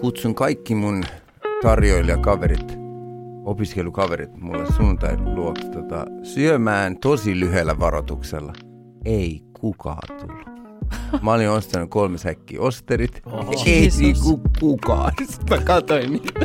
[0.00, 1.04] kutsun kaikki mun
[1.62, 2.78] tarjoilijakaverit,
[3.44, 8.52] opiskelukaverit mulle sunnuntai luokse tota, syömään tosi lyhyellä varoituksella.
[9.04, 10.46] Ei kukaan tullut.
[11.22, 13.22] Mä olin ostanut kolme säkkiä osterit.
[13.26, 13.52] Oho.
[13.66, 15.12] Ei niinku kukaan.
[15.30, 16.40] Sitten mä katsoin niitä.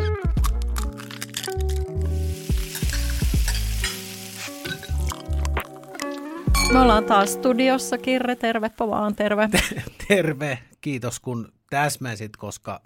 [6.74, 9.50] Me ollaan taas studiossa, Kirre, tervepä vaan, terve.
[10.08, 12.82] Terve, kiitos kun täsmäsit, koska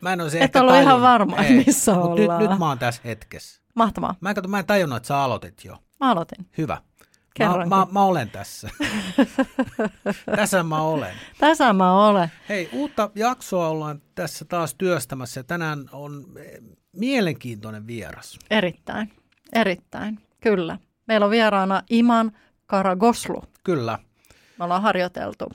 [0.00, 2.42] mä en olisi Et ehkä ollut ihan varma, Ei, missä mut nyt, ollaan.
[2.50, 3.62] nyt mä oon tässä hetkessä.
[3.74, 5.78] Mahtavaa, Mä en, kato, mä en tajunnut, että sä aloitit jo.
[6.00, 6.46] mä aloitin.
[6.58, 6.82] Hyvä.
[7.38, 8.70] Mä, mä, mä olen tässä.
[10.36, 11.14] tässä mä olen.
[11.38, 12.32] Tässä mä olen.
[12.48, 16.60] Hei, uutta jaksoa ollaan tässä taas työstämässä ja tänään on eh,
[16.92, 18.38] mielenkiintoinen vieras.
[18.50, 19.12] Erittäin,
[19.52, 20.78] erittäin, kyllä.
[21.06, 22.32] Meillä on vieraana Iman
[22.66, 23.42] Karagoslu.
[23.64, 23.98] Kyllä,
[24.58, 25.46] Me ollaan harjoiteltu,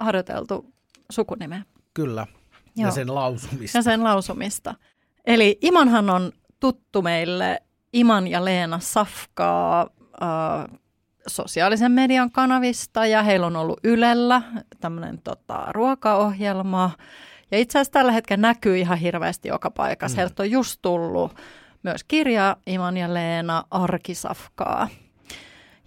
[0.00, 0.72] harjoiteltu
[1.10, 1.62] sukunimeä
[1.94, 2.26] kyllä.
[2.76, 2.86] Joo.
[2.86, 3.78] Ja sen lausumista.
[3.78, 4.74] ja sen lausumista.
[5.26, 7.62] Eli Imanhan on tuttu meille
[7.92, 9.86] Iman ja Leena Safkaa
[10.22, 10.78] äh,
[11.26, 14.42] sosiaalisen median kanavista ja heillä on ollut Ylellä
[14.80, 16.90] tämmöinen tota, ruokaohjelma.
[17.50, 20.16] Ja itse asiassa tällä hetkellä näkyy ihan hirveästi joka paikassa.
[20.16, 20.18] Mm.
[20.18, 21.34] Heiltä on just tullut
[21.82, 24.88] myös kirja Iman ja Leena Arkisafkaa.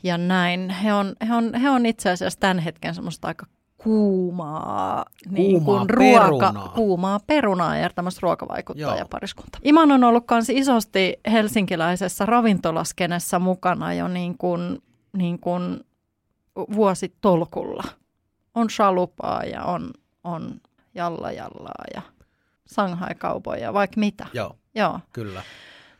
[0.03, 0.69] Ja näin.
[0.69, 3.45] He on, he on, he on itse asiassa tämän hetken semmoista aika
[3.85, 6.71] kuumaa, niin Kuumaa kuin ruoka, perunaa.
[6.75, 8.29] kuumaa perunaa ja tämmöistä Joo.
[8.29, 9.57] ruokavaikuttajapariskunta.
[9.63, 14.81] Iman on ollut myös isosti helsinkiläisessä ravintolaskenessa mukana jo niin kuin,
[15.17, 15.79] niin kuin
[16.75, 17.83] vuositolkulla.
[18.55, 19.91] On shalupaa ja on,
[20.23, 20.51] on
[20.95, 22.01] jalla jallaa ja
[22.73, 24.25] Shanghai kaupoja ja vaikka mitä.
[24.33, 24.99] Joo, Joo.
[25.13, 25.41] kyllä.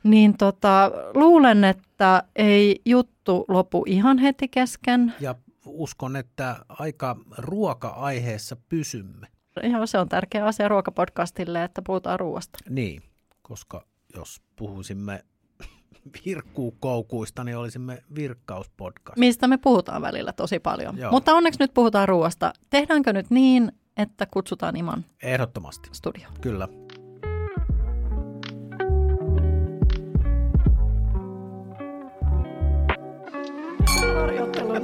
[0.03, 5.13] Niin tota, luulen, että ei juttu lopu ihan heti kesken.
[5.19, 9.27] Ja uskon, että aika ruoka-aiheessa pysymme.
[9.63, 12.59] Ihan se on tärkeä asia ruokapodcastille, että puhutaan ruoasta.
[12.69, 13.03] Niin,
[13.41, 15.25] koska jos puhuisimme
[16.25, 19.17] virkkukoukuista, niin olisimme virkkauspodcast.
[19.17, 20.97] Mistä me puhutaan välillä tosi paljon.
[20.97, 21.11] Joo.
[21.11, 22.53] Mutta onneksi nyt puhutaan ruoasta.
[22.69, 26.33] Tehdäänkö nyt niin, että kutsutaan Iman Ehdottomasti, studioon?
[26.41, 26.67] kyllä.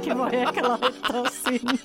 [0.08, 1.78] Harjoitteluunkin voi ehkä laittaa sinne.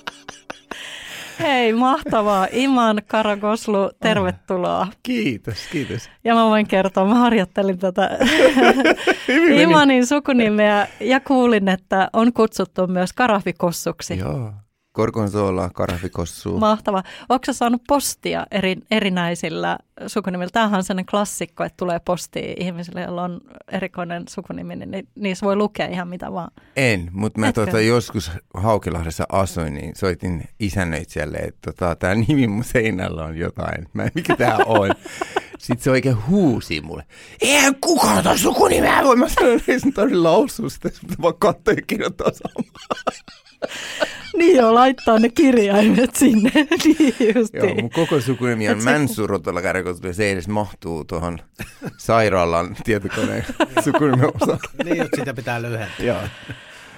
[1.40, 2.46] Hei, mahtavaa.
[2.52, 4.86] Iman Karagoslu, tervetuloa.
[5.02, 6.10] Kiitos, kiitos.
[6.24, 8.18] Ja mä voin kertoa, mä harjoittelin tätä
[9.62, 14.18] Imanin sukunimeä ja kuulin, että on kutsuttu myös Karahvikossuksi.
[14.18, 14.52] Joo.
[14.98, 16.58] Korkonsola, karafikossu.
[16.58, 17.02] Mahtava.
[17.28, 20.50] Onko saanut postia eri, erinäisillä sukunimillä?
[20.52, 23.40] Tämähän on sellainen klassikko, että tulee postia ihmisille, joilla on
[23.72, 26.50] erikoinen sukunimi, niin ni- niissä voi lukea ihan mitä vaan.
[26.76, 27.66] En, mutta mä Etkö?
[27.66, 33.88] tota, joskus Haukilahdessa asuin, niin soitin isännöitsijälle, että tota, tämä nimi mun seinällä on jotain.
[33.92, 34.90] Mä mikä tää on.
[35.58, 37.04] Sitten se oikein huusi mulle.
[37.40, 39.16] Eihän kukaan ota sukunimeä voi.
[39.16, 42.68] Mä sanoin, että ei sun tarvitse lausua sitä, mutta vaan katsoa ja kirjoittaa samaa.
[44.36, 46.50] Niin joo, laittaa ne kirjaimet sinne.
[46.84, 47.56] niin justi.
[47.58, 51.38] Joo, mun koko sukunimi on se- Mansurotolla Kärkosta, se ei edes mahtuu tuohon
[51.98, 53.44] sairaalan tietokoneen
[53.84, 54.60] sukunimen osalle.
[54.84, 56.06] Niin, että sitä pitää lyhentää.
[56.06, 56.18] Joo,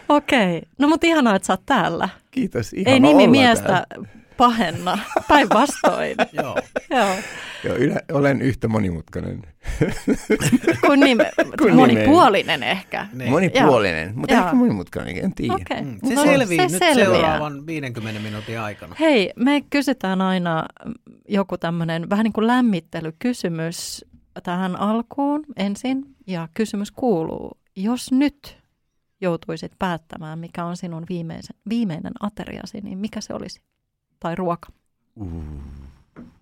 [0.09, 2.09] Okei, no mutta ihanaa, että sä oot täällä.
[2.31, 2.73] kiitos.
[2.73, 4.09] Ihana Ei nimi miestä täällä.
[4.41, 6.17] Pahenna, päinvastoin.
[6.43, 6.57] Joo,
[6.91, 7.15] Joo.
[7.65, 7.77] Joo,
[8.13, 9.43] olen yhtä monimutkainen.
[10.87, 13.07] Kun nime, Kun monipuolinen ehkä.
[13.13, 13.31] niin.
[13.31, 14.45] Monipuolinen, mutta Joo.
[14.45, 15.55] ehkä monimutkainen, en tiedä.
[15.55, 15.83] Okei.
[15.83, 17.07] Mm, Se No, selvii se nyt selviää.
[17.13, 18.97] seuraavan 50 minuutin aikana.
[19.01, 20.65] Hei, me kysytään aina
[21.29, 24.05] joku tämmöinen vähän niin kuin lämmittelykysymys
[24.43, 26.03] tähän alkuun ensin.
[26.27, 28.59] Ja kysymys kuuluu, jos nyt
[29.21, 33.61] joutuisit päättämään, mikä on sinun viimeisen, viimeinen ateriasi, niin mikä se olisi?
[34.21, 34.69] Tai ruoka?
[35.17, 35.63] Uh,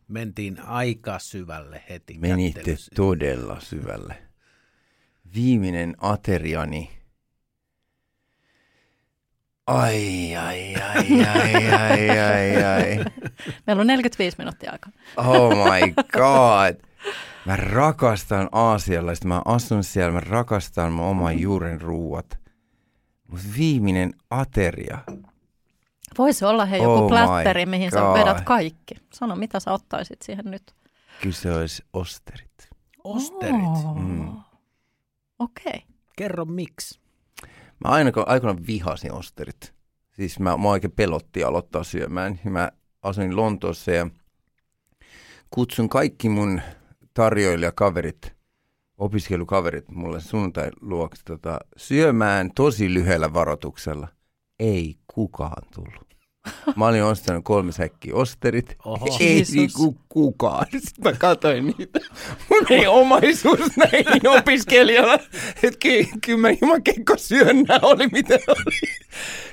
[0.08, 2.92] Mentiin aika syvälle heti menitte kättelyssä.
[2.96, 4.22] todella syvälle.
[5.34, 6.90] Viimeinen ateriani.
[9.66, 13.04] Ai, ai, ai, ai, ai, ai, ai.
[13.66, 14.92] Meillä on 45 minuuttia aikaa.
[15.16, 16.84] Oh my god.
[17.46, 19.28] Mä rakastan aasialaista.
[19.28, 22.38] Mä asun siellä, mä rakastan mun oman juuren ruuat.
[23.28, 24.98] Mut viimeinen ateria.
[26.18, 28.18] Voisi olla he joku Oh plätteri, mihin sä God.
[28.18, 28.94] vedät kaikki.
[29.12, 30.74] Sano, mitä sä ottaisit siihen nyt?
[31.22, 32.68] Kyllä se olisi osterit.
[33.04, 33.54] Osterit.
[33.54, 33.96] Oh.
[33.96, 34.28] Mm.
[35.38, 35.62] Okei.
[35.66, 35.80] Okay.
[36.16, 37.00] Kerro miksi.
[37.84, 39.74] Mä aina, aikoinaan vihasin osterit.
[40.10, 42.40] Siis mä, mä oikein pelotti aloittaa syömään.
[42.44, 42.70] Mä
[43.02, 44.10] asuin Lontoossa ja
[45.50, 46.60] kutsun kaikki mun
[47.14, 48.34] tarjoilijakaverit,
[48.96, 54.08] opiskelukaverit mulle sunnuntai luokse tota, syömään tosi lyhyellä varoituksella.
[54.58, 56.07] Ei kukaan tullut.
[56.76, 58.76] Mä olin ostanut kolme säkkiä osterit.
[58.84, 59.16] Oho.
[59.20, 60.66] Ei niinku kukaan.
[60.70, 62.00] Sitten mä katsoin niitä.
[62.50, 65.14] Mun ei omaisuus näihin opiskelijana.
[65.62, 68.92] Että ky- kyllä mä kekko syön nää oli miten oli.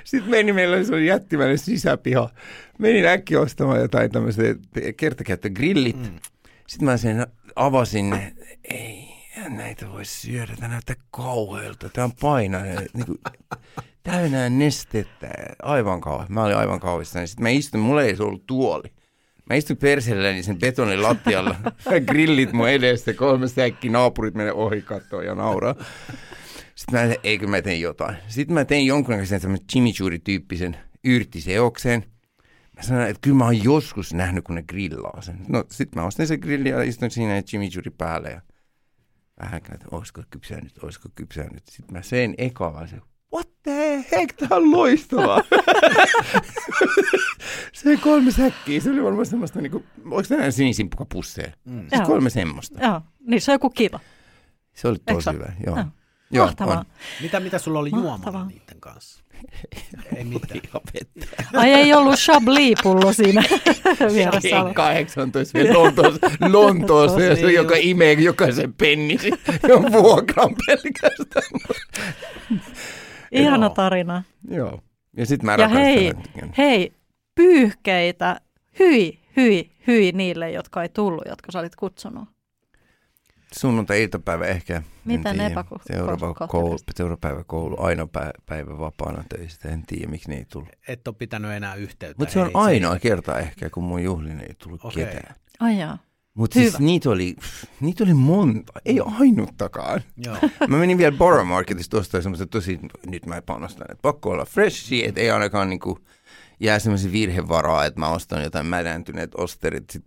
[0.03, 2.29] Sitten meni, meillä oli sellainen jättimäinen sisäpiha.
[2.77, 4.57] Menin äkkiä ostamaan jotain tämmöiset
[4.97, 5.97] kertakäyttögrillit.
[5.97, 6.19] Mm.
[6.67, 8.17] Sitten mä sen avasin.
[8.63, 9.04] Ei,
[9.37, 10.55] eihän näitä voi syödä.
[10.55, 11.89] Tämä näyttää kauhealta.
[11.89, 12.87] Tämä on painainen.
[12.93, 13.19] Niin kuin,
[14.03, 15.27] täynnä nestettä.
[15.61, 16.27] Aivan kauhean.
[16.31, 17.27] Mä olin aivan kauhuissani.
[17.27, 18.93] Sitten mä istuin, mulla ei ollut tuoli.
[19.49, 21.55] Mä istuin perseelläni sen betonin lattialla.
[22.05, 25.75] Grillit mun edessä, kolme säkki, naapurit menee ohi kattoo ja nauraa.
[26.75, 28.15] Sitten mä, eikö mä tein jotain.
[28.27, 32.05] Sitten mä tein jonkunnäköisen semmoisen chimichurri-tyyppisen yrtiseoksen.
[32.75, 35.39] Mä sanoin, että kyllä mä oon joskus nähnyt, kun ne grillaa sen.
[35.47, 38.41] No sit mä ostin sen grillin ja istuin siinä ja chimichurri päälle ja
[39.39, 41.63] vähän että olisiko kypsää nyt, olisiko kypsää nyt.
[41.67, 42.97] Sitten mä sen eka vaan se,
[43.33, 45.41] what the heck, tää on loistavaa.
[47.73, 51.51] se kolme säkkiä, se oli varmaan semmoista niinku, oliko tänään sinisimpukapusseja?
[51.65, 51.85] Mm.
[51.89, 52.79] Siis kolme semmoista.
[52.81, 53.99] Joo, niin se on joku kilo.
[54.73, 55.75] Se oli tosi Eikö se hyvä, joo.
[55.75, 55.85] Joo.
[56.31, 56.79] Joo, Mahtavaa.
[56.79, 56.85] on.
[57.21, 59.24] Mitä, mitä sulla oli juomalla niiden kanssa?
[60.15, 60.61] Ei mitään.
[61.53, 63.43] Ai ei ollut Chablis-pullo siinä
[64.13, 64.47] vieressä.
[64.67, 66.19] Ei 18 vielä Lontoossa,
[66.51, 67.85] Lontoossa ja se, Niin joka just.
[67.87, 69.19] imee jokaisen pennin
[69.69, 71.61] ja vuokran pelkästään.
[73.31, 73.73] Ihana Joo.
[73.75, 74.23] tarina.
[74.49, 74.79] Joo.
[75.17, 76.13] Ja sitten mä Ja hei,
[76.57, 76.93] hei,
[77.35, 78.41] pyyhkeitä,
[78.79, 82.29] hyi, hyi, hyi niille, jotka ei tullut, jotka sä olit kutsunut.
[83.59, 84.81] Sunnuntai-iltapäivä ehkä.
[85.05, 85.47] Miten tiedä.
[85.55, 89.69] epäko- Seuraava, ko- koulu, seuraava koulu, aina pä- päivä vapaana töistä.
[89.69, 90.69] En tiedä, miksi ne ei tullut.
[90.87, 92.15] Et ole pitänyt enää yhteyttä.
[92.21, 95.05] Mutta se on ainoa kerta ehkä, kun mun juhlin ei tullut Okei.
[95.05, 95.35] ketään.
[95.59, 95.97] Ai jaa.
[96.33, 97.35] Mutta siis niitä oli,
[97.79, 100.01] niitä oli monta, ei ainuttakaan.
[100.17, 100.37] Joo.
[100.69, 105.07] Mä menin vielä Borough Marketista ostaa semmoista tosi, nyt mä panostan, että pakko olla freshia,
[105.09, 105.99] että ei ainakaan niinku
[106.59, 110.05] jää semmoisen virhevaraa, että mä ostan jotain mädäntyneet osterit, sit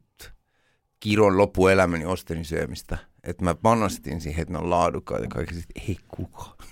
[1.00, 2.98] kiron loppuelämäni osterin syömistä.
[3.28, 6.56] Että mä panostin siihen, että ne on laadukkaita ja kaikki, sit ei kukaan.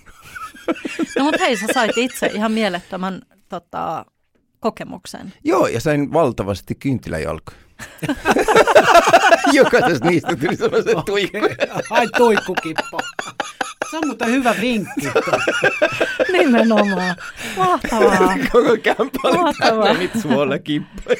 [1.17, 4.05] No mutta hei, sä sait itse ihan mielettömän tota,
[4.59, 5.33] kokemuksen.
[5.43, 7.57] Joo, ja sain valtavasti kynttiläjalkoja.
[9.53, 11.55] Jokaisesta niistä tuli semmoiset tuikkuja.
[11.89, 12.99] Ai tuikkukippo.
[13.91, 15.07] Se on muuten hyvä vinkki.
[16.33, 17.15] Nimenomaan.
[17.57, 18.35] Mahtavaa.
[18.51, 19.83] Koko kämppä oli Mahtavaa.
[19.83, 21.17] täynnä niitä suolakippoja.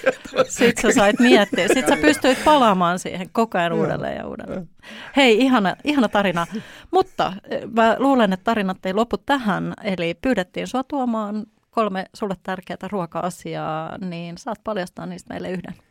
[0.47, 1.67] Sitten sä sait miettiä.
[1.67, 4.69] Sitten sä pystyit palaamaan siihen koko ajan uudelleen ja uudelleen.
[5.15, 6.47] Hei, ihana, ihana tarina.
[6.91, 9.73] Mutta eh, mä luulen, että tarinat ei lopu tähän.
[9.83, 15.86] Eli pyydettiin sua tuomaan kolme sulle tärkeää ruoka-asiaa, niin saat paljastaa niistä meille yhden.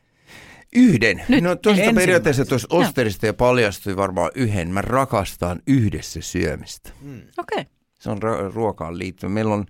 [0.74, 1.24] Yhden.
[1.28, 4.70] Nyt no tuosta periaatteessa tuossa Osterista ja paljastui varmaan yhden.
[4.70, 6.90] Mä rakastan yhdessä syömistä.
[7.00, 7.22] Mm.
[7.38, 7.60] Okei.
[7.60, 7.64] Okay.
[8.00, 9.32] Se on ra- ruokaan liittyen.
[9.32, 9.66] Meillä on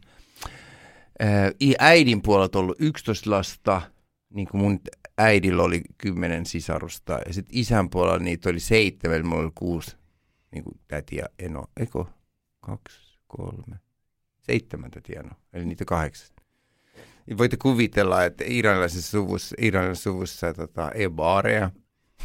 [1.19, 3.83] ää, i- äidin puolelta ollut 11 lasta,
[4.35, 4.81] niin kuin mun
[5.19, 7.19] äidillä oli 10 sisarusta.
[7.27, 9.97] Ja sitten isän puolella niitä oli seitsemän, eli mulla oli kuusi
[10.53, 11.65] niin kuin täti ja eno.
[11.81, 12.05] Eikö?
[12.61, 13.77] Kaksi, kolme,
[14.43, 15.31] seitsemän täti ja eno.
[15.53, 16.36] Eli niitä kahdeksan.
[17.27, 21.71] Niin voitte kuvitella, että iranilaisessa suvussa, iranilaisessa suvussa tota, ei ole baareja.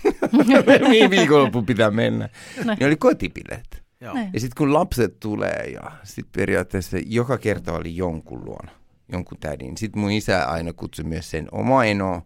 [0.89, 2.29] Mihin viikonloppuun pitää mennä.
[2.65, 2.79] Näin.
[2.79, 3.83] Niin oli kotipileet.
[4.01, 4.13] Joo.
[4.13, 4.29] Näin.
[4.33, 8.71] Ja sitten kun lapset tulee ja sitten periaatteessa joka kerta oli jonkun luona,
[9.11, 9.77] jonkun tädin.
[9.77, 12.21] Sitten mun isä aina kutsui myös sen oma eno,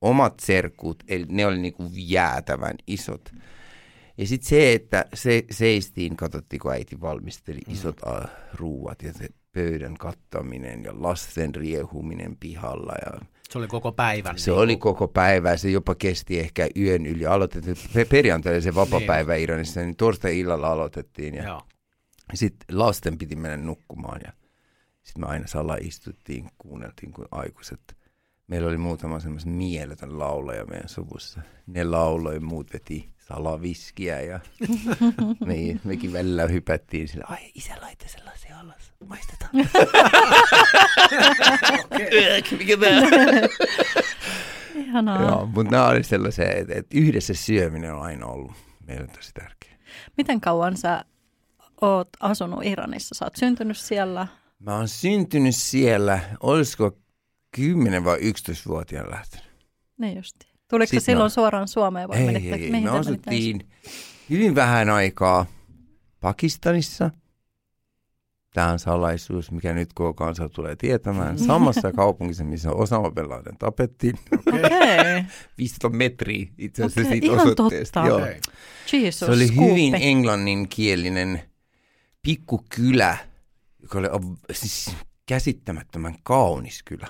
[0.00, 3.32] omat serkut, eli ne oli niinku jäätävän isot.
[4.18, 8.28] Ja sitten se, että se, seistiin, katsottiin kun äiti valmisteli isot mm.
[8.54, 14.38] ruuat ja se pöydän kattaminen ja lasten riehuminen pihalla ja Se oli koko päivän.
[14.38, 17.26] se niin oli koko päivä, se jopa kesti ehkä yön yli.
[17.26, 21.62] Aloitettiin pe- perjantaina se vapaa-päivä Iranissa, niin torstai-illalla aloitettiin ja Joo.
[22.34, 24.32] sitten lasten piti mennä nukkumaan ja
[25.02, 27.96] sitten me aina sala istuttiin, kuunneltiin kuin aikuiset.
[28.46, 31.40] Meillä oli muutama semmoisen mieletön laulaja meidän suvussa.
[31.66, 34.40] Ne lauloi, muut veti salaviskiä ja
[35.46, 39.50] me, mekin välillä hypättiin sillä, ai isä laita sellaisia alas, maistetaan.
[42.58, 43.00] Mikä tää?
[44.84, 45.22] Ihanaa.
[45.22, 48.52] Joo, mutta nämä oli sellaisia, että, että yhdessä syöminen on aina ollut
[48.86, 49.72] meille tosi tärkeä.
[50.16, 51.04] Miten kauan sä
[51.80, 53.14] oot asunut Iranissa?
[53.14, 54.26] Sä oot syntynyt siellä.
[54.58, 56.98] Mä oon syntynyt siellä, olisiko
[57.56, 59.46] 10 vai 11-vuotiaana lähtenyt?
[59.98, 60.51] Niin justi.
[60.72, 62.42] Tuliko Sitten sä silloin mä- suoraan Suomeen vai Ei, ei, ei.
[62.42, 63.68] mihin Me menitte asuttiin
[64.30, 65.46] hyvin vähän aikaa
[66.20, 67.10] Pakistanissa.
[68.54, 71.38] Tämä on salaisuus, mikä nyt koko kansa tulee tietämään.
[71.38, 74.18] Samassa kaupungissa, missä Osama Bin Laden tapettiin.
[74.38, 75.24] Okei.
[75.58, 78.00] 500 metriä itse asiassa Okei, siitä ihan osoitteesta.
[78.00, 78.08] totta.
[78.08, 78.20] Joo.
[78.22, 78.40] Okei.
[79.02, 79.70] Jesus, Se oli skuuppi.
[79.70, 81.42] hyvin englanninkielinen
[82.22, 83.16] pikkukylä,
[83.82, 84.08] joka oli
[84.52, 84.90] siis
[85.26, 87.06] käsittämättömän kaunis kylä.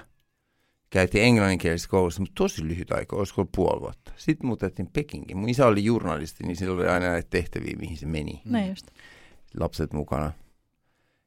[0.92, 4.12] Käytiin englanninkielisessä koulussa, mutta tosi lyhyt aika, olisiko ollut puoli vuotta.
[4.16, 5.38] Sitten muutettiin Pekingiin.
[5.38, 8.42] Mun isä oli journalisti, niin sillä oli aina näitä tehtäviä, mihin se meni.
[8.44, 8.86] Niin just.
[9.60, 10.32] Lapset mukana.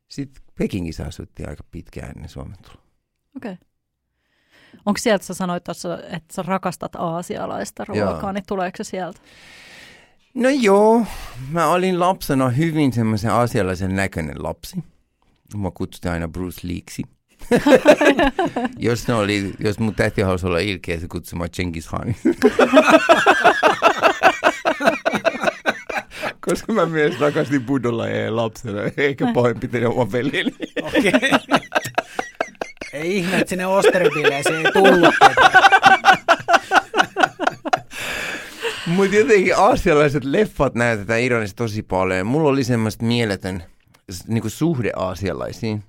[0.08, 2.84] Sitten Pekingissä asuttiin aika pitkään ennen Suomen tuloa.
[3.38, 3.52] Okei.
[3.52, 3.68] Okay.
[4.86, 8.32] Onko sieltä, sä sanoit tuossa, että sä rakastat aasialaista ruokaa, Joo.
[8.32, 9.20] niin tuleeko se sieltä?
[10.34, 11.06] No joo,
[11.52, 14.84] mä olin lapsena hyvin semmoisen asialaisen näköinen lapsi.
[15.56, 17.04] Mua kutsuttiin aina Bruce Leeksi.
[18.88, 21.48] jos, ne oli, jos mun täti halusi olla ilkeä, se kutsui mua
[21.90, 22.16] Khan.
[26.46, 30.56] Koska mä myös rakastin buddhalajeja lapsena, eikä pahoinpitele oma veljeni.
[30.82, 31.12] Okei.
[32.94, 35.16] ei ihme, että sinne Osteribileeseen ei tullut.
[38.88, 42.28] Mutta jotenkin aasialaiset leffat näytetään Iranissa tosi paljon.
[42.28, 43.64] Mulla oli semmoista mieletön
[44.28, 45.84] niinku suhde aasialaisiin.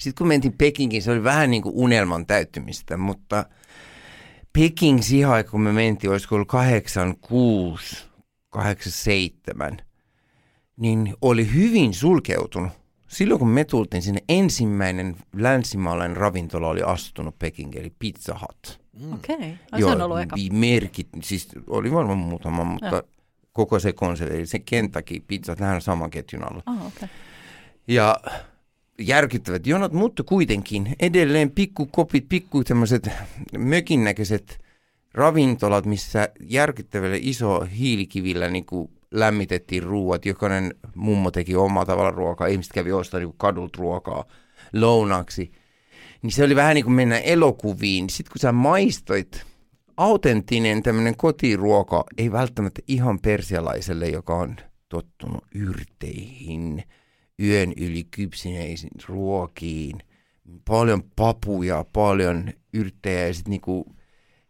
[0.00, 3.44] Sitten kun mentiin Pekingiin, se oli vähän niin kuin unelman täyttymistä, mutta
[4.52, 8.04] Peking siihen aikaan, kun me mentiin, olisiko ollut 86,
[8.50, 9.76] 87,
[10.76, 12.72] niin oli hyvin sulkeutunut.
[13.08, 18.80] Silloin kun me tultiin sinne, ensimmäinen länsimaalainen ravintola oli astunut Pekingiin, eli Pizza Hut.
[19.14, 19.36] Okei.
[19.36, 19.80] Okay.
[19.80, 20.36] Se on ollut eka.
[20.52, 23.02] merkit, siis oli varmaan muutama, mutta Joo.
[23.52, 26.62] koko se konsepti, eli se Kentucky pizza, tähän on saman ketjun alla.
[26.66, 27.08] Ah, okay.
[27.88, 28.16] Ja
[29.00, 33.10] järkyttävät jonot, mutta kuitenkin edelleen pikkukopit, pikku tämmöiset
[33.58, 34.58] mökin näköiset
[35.14, 40.26] ravintolat, missä järkyttävällä iso hiilikivillä niin kuin lämmitettiin ruuat.
[40.26, 44.24] Jokainen mummo teki omaa tavalla ruokaa, ihmiset kävi ostamaan niin kadulta ruokaa
[44.72, 45.52] lounaksi.
[46.22, 48.10] Niin se oli vähän niin kuin mennä elokuviin.
[48.10, 49.44] Sitten kun sä maistoit,
[49.96, 54.56] autenttinen tämmöinen kotiruoka ei välttämättä ihan persialaiselle, joka on
[54.88, 56.82] tottunut yrteihin,
[57.40, 59.98] yön yli kypsineisiin ruokiin,
[60.64, 63.96] paljon papuja, paljon yrttejä ja sitten niinku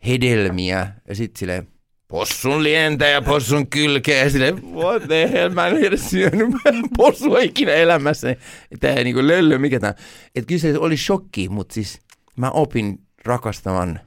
[0.07, 1.69] hedelmiä ja sitten silleen
[2.09, 6.49] possun lientä ja possun kylkeä ja silleen what the hell, mä en edes syönyt
[6.97, 8.37] possua ikinä elämässä.
[8.81, 9.95] Tää ei niinku löllö, mikä tää.
[10.35, 12.01] Et kyllä se oli shokki, mutta siis
[12.37, 14.01] mä opin rakastamaan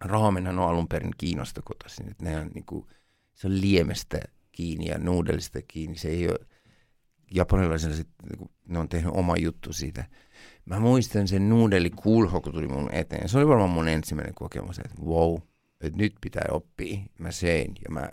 [0.00, 2.16] raamenhan on alun perin Kiinasta kotoisin.
[2.22, 2.88] Ne on niinku,
[3.34, 4.20] se on liemestä
[4.52, 5.98] kiinni ja nuudelista kiinni.
[5.98, 6.38] Se ei ole
[7.30, 10.04] japanilaisilla sit, niinku, ne on tehnyt oma juttu siitä.
[10.64, 13.28] Mä muistan sen nuudeli kulho, kun tuli mun eteen.
[13.28, 15.36] Se oli varmaan mun ensimmäinen kokemus, että wow,
[15.80, 16.98] että nyt pitää oppia.
[17.18, 18.10] Mä sein ja mä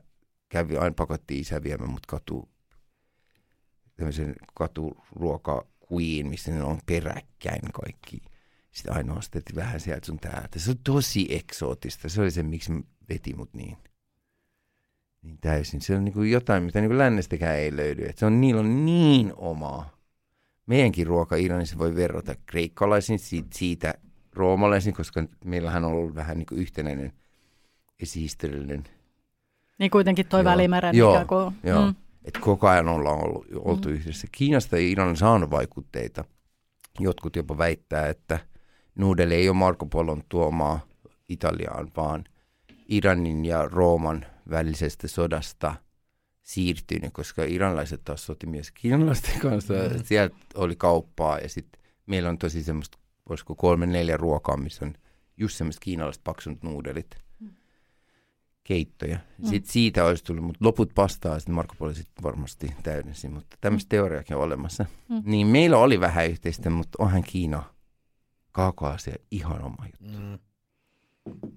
[0.49, 2.49] kävin, aina pakottiin isä viemään mut katu,
[3.95, 8.21] tämmöisen katuruoka queen, missä ne on peräkkäin kaikki.
[8.71, 10.59] Sitten aina ostettiin vähän sieltä sun täältä.
[10.59, 12.09] Se on tosi eksoottista.
[12.09, 12.71] Se oli se, miksi
[13.09, 13.77] veti mut niin,
[15.25, 15.81] niin täysin.
[15.81, 18.05] Se on niin kuin jotain, mitä niin kuin lännestäkään ei löydy.
[18.05, 19.89] Et se on, niillä on niin omaa.
[20.65, 23.93] Meidänkin ruoka Iranissa voi verrata kreikkalaisiin, siitä, siitä
[24.33, 27.11] roomalaisiin, koska meillähän on ollut vähän niin kuin yhtenäinen
[27.99, 28.83] esihistoriallinen
[29.79, 30.51] Niin kuitenkin toi Joo.
[30.51, 31.55] välimeren Joo, ikään kuin.
[31.63, 31.95] Joo, Mm.
[32.25, 33.95] että koko ajan ollaan ollut, oltu Mm.
[33.95, 34.27] yhdessä.
[34.31, 36.23] Kiinasta ja Iran saanut vaikutteita.
[36.99, 38.39] Jotkut jopa väittää, että
[38.95, 40.79] nuudeli ei ole Marco Polon tuomaa
[41.29, 42.23] Italiaan, vaan
[42.87, 45.75] Iranin ja Rooman välisestä sodasta
[46.41, 49.73] siirtynyt, koska iranlaiset taas soti myös kiinalaisten kanssa.
[49.73, 50.03] Mm.
[50.03, 52.97] Sieltä oli kauppaa ja sitten meillä on tosi semmoista,
[53.29, 54.93] voisiko kolme neljä ruokaa, missä on
[55.37, 57.15] just semmoista kiinalaiset paksut nuudelit
[58.63, 59.17] keittoja.
[59.37, 59.49] Mm.
[59.49, 63.89] Sitten siitä olisi tullut, mutta loput pastaa sitten Marko Polo sitten varmasti täydensi, mutta tämmöistä
[63.89, 64.85] teoriakin on olemassa.
[65.09, 65.21] Mm.
[65.25, 67.63] Niin meillä oli vähän yhteistä, mutta onhan Kiina
[68.51, 70.19] kaakaasia ihan oma juttu.
[70.19, 70.39] Mm.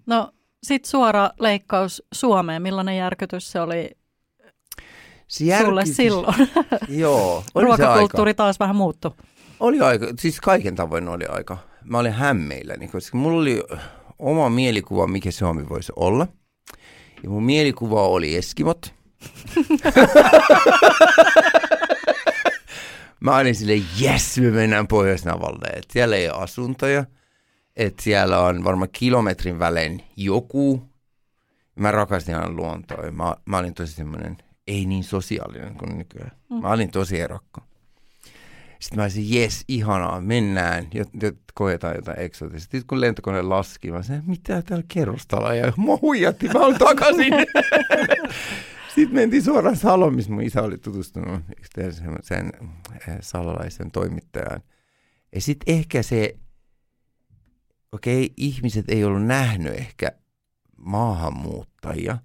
[0.06, 2.62] No sit suora leikkaus Suomeen.
[2.62, 3.90] Millainen järkytys se oli
[5.28, 6.34] Se sulle järkytys- silloin?
[6.88, 7.64] Joo, oli.
[7.64, 9.16] Ruokakulttuuri taas vähän muuttu.
[9.60, 11.58] Oli aika, siis kaiken tavoin oli aika.
[11.84, 13.62] Mä olin hämmeilläni, koska mulla oli
[14.18, 16.26] oma mielikuva, mikä Suomi voisi olla.
[17.22, 18.94] Ja mun mielikuva oli Eskimot.
[23.20, 25.68] Mä olin silleen, jes, me mennään Pohjoisnavalle.
[25.90, 27.04] Siellä ei ole asuntoja.
[27.78, 30.82] Että siellä on varmaan kilometrin välein joku.
[31.74, 33.10] Mä rakastin aina luontoa.
[33.10, 36.30] Mä, mä olin tosi semmoinen, ei niin sosiaalinen kuin nykyään.
[36.62, 37.60] Mä olin tosi erokko.
[38.80, 42.62] Sitten mä olisin, jes, ihanaa, mennään, ja, ja koetaan jotain eksotista.
[42.62, 47.32] Sitten kun lentokone laski, mä sanoin, mitä täällä kerrostalo, ja mua huijatti, mä olen takaisin.
[48.94, 51.92] Sitten mentiin suoraan Saloon, missä mun isä oli tutustunut yhteen
[52.22, 52.52] sen
[53.20, 54.62] salolaisen toimittajaan.
[55.34, 56.34] Ja sitten ehkä se,
[57.92, 60.12] okei, okay, ihmiset ei ollut nähnyt ehkä
[60.76, 62.18] maahanmuuttajia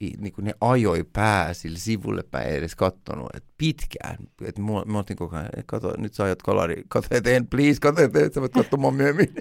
[0.00, 4.16] niin kuin ne ajoi pää sille sivulle päin ei edes kattonut, että pitkään.
[4.44, 8.02] Että mua, mä otin koko ajan, kato, nyt sä ajat kolari, kato eteen, please, kato
[8.02, 9.34] eteen, sä voit katsomaan myöhemmin.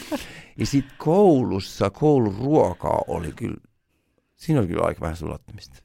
[0.58, 3.56] ja sitten koulussa, koulun ruokaa oli kyllä,
[4.36, 5.82] siinä oli kyllä aika vähän sulattamista.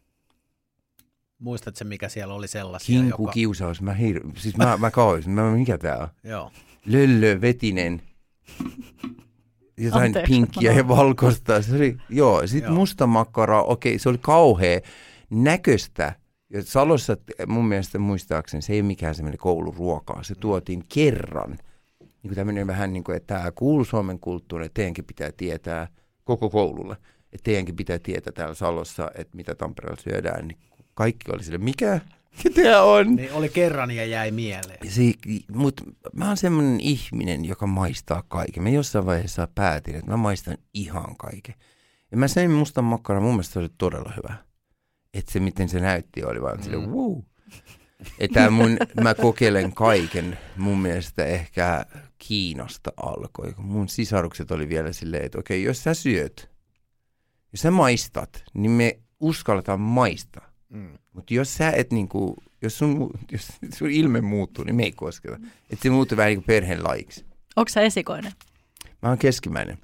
[1.39, 2.99] Muistatko mikä siellä oli sellaisia?
[2.99, 3.31] Kinku joka...
[3.31, 4.21] kiusaus, mä, hir...
[4.35, 6.07] siis mä, mä kauhisin, mä, mikä tää on?
[6.23, 6.51] Joo.
[6.85, 8.01] Löllö, vetinen,
[9.77, 11.61] jotain Anteeksi, pinkkiä ja valkoista.
[11.61, 14.79] Se oli, joo, sitten musta makkara, okei, se oli kauhea
[15.29, 16.15] näköistä.
[16.49, 17.17] Ja Salossa
[17.47, 20.23] mun mielestä muistaakseni se ei ole mikään semmoinen kouluruokaa.
[20.23, 21.49] Se tuotiin kerran.
[21.99, 25.87] Niin kuin tämmöinen vähän niin kuin, että tämä kuuluu Suomen kulttuuriin, että teidänkin pitää tietää
[26.23, 26.93] koko koululle.
[27.33, 30.47] Että teidänkin pitää tietää täällä Salossa, että mitä Tampereella syödään.
[30.47, 30.57] Niin
[30.93, 31.99] kaikki oli sille, mikä?
[32.53, 33.15] Tämä on?
[33.15, 34.91] Niin oli kerran ja jäi mieleen.
[34.91, 35.01] Se,
[35.53, 35.81] mut
[36.13, 38.63] mä oon semmoinen ihminen, joka maistaa kaiken.
[38.63, 41.55] Mä jossain vaiheessa päätin, että mä maistan ihan kaiken.
[42.11, 44.35] Ja mä söin mustan makkaran, mun mielestä se oli todella hyvä.
[45.13, 46.63] Että se, miten se näytti, oli vaan mm.
[46.63, 47.21] sille, wow.
[48.19, 50.37] Että mun, mä kokeilen kaiken.
[50.57, 51.85] Mun mielestä ehkä
[52.17, 56.49] Kiinasta alkoi, kun mun sisarukset oli vielä silleen, että okei, jos sä syöt,
[57.51, 60.46] jos sä maistat, niin me uskalletaan maistaa.
[60.69, 60.97] Mm.
[61.13, 65.35] Mutta jos sä et niinku, jos sun, jos sun ilme muuttuu, niin me ei kosketa.
[65.69, 67.25] Että se muuttuu vähän niinku perheen laiksi.
[67.55, 68.31] Onko sä esikoinen?
[69.01, 69.77] Mä oon keskimmäinen.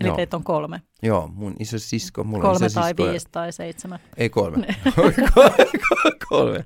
[0.00, 0.16] Eli Joo.
[0.16, 0.82] teitä on kolme.
[1.02, 3.04] Joo, mun iso sisko, mulla Kolme on iso tai sisko.
[3.06, 3.98] ja- viisi tai seitsemän.
[4.16, 4.66] Ei kolme.
[6.28, 6.64] kolme.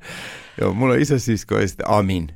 [0.61, 2.28] Joo, mulla on iso sisko ja sitten Amin.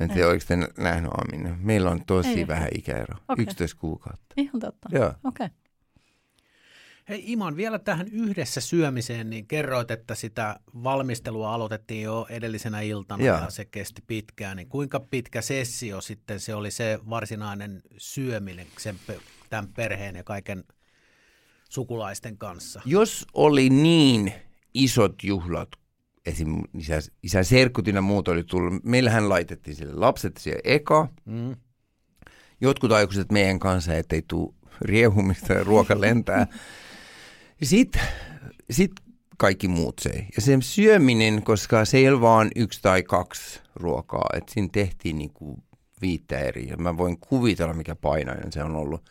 [0.00, 1.56] Mä en tiedä, oliko te nähnyt Amin.
[1.60, 3.16] Meillä on tosi Ei vähän ikäero.
[3.28, 3.42] Okei.
[3.42, 4.34] 11 kuukautta.
[4.36, 4.88] Ihan totta.
[4.92, 5.06] Joo.
[5.08, 5.46] Okei.
[5.46, 5.48] Okay.
[7.08, 13.24] Hei Iman, vielä tähän yhdessä syömiseen, niin kerroit, että sitä valmistelua aloitettiin jo edellisenä iltana
[13.24, 13.38] Joo.
[13.38, 14.56] ja se kesti pitkään.
[14.56, 18.96] Niin kuinka pitkä sessio sitten se oli se varsinainen syöminen sen,
[19.50, 20.64] tämän perheen ja kaiken
[21.68, 22.82] sukulaisten kanssa?
[22.84, 24.32] Jos oli niin
[24.74, 25.68] isot juhlat,
[26.26, 26.62] esim.
[26.78, 31.08] isä, isä serkutin ja muut oli tullut, meillähän laitettiin sille lapset siihen eka.
[31.24, 31.56] Mm.
[32.60, 36.46] Jotkut aikuiset meidän kanssa, ettei tule riehumista ja ruoka lentää.
[37.62, 38.02] Sitten
[38.70, 38.92] sit
[39.38, 40.26] kaikki muut söi.
[40.36, 45.18] Ja se syöminen, koska se ei ole vaan yksi tai kaksi ruokaa, että siinä tehtiin
[45.18, 45.58] niinku
[46.02, 46.68] viittä eri.
[46.68, 49.10] Ja mä voin kuvitella, mikä painainen se on ollut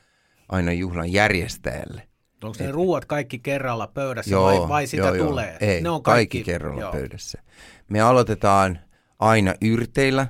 [0.49, 2.07] aina juhlan järjestäjälle.
[2.43, 5.27] Onko ne ruuat kaikki kerralla pöydässä vai, vai sitä joo, joo.
[5.27, 5.57] tulee?
[5.60, 6.91] Ei, ne on kaikki, kerralla joo.
[6.91, 7.43] pöydässä.
[7.89, 8.79] Me aloitetaan
[9.19, 10.27] aina yrteillä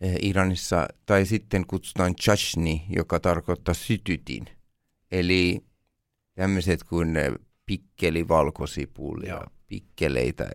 [0.00, 4.44] eh, Iranissa, tai sitten kutsutaan chashni, joka tarkoittaa sytytin.
[5.12, 5.65] Eli
[6.36, 7.32] tämmöiset kuin eh,
[7.66, 9.44] pikkeli, valkosipuli ja Joo.
[9.66, 10.48] pikkeleitä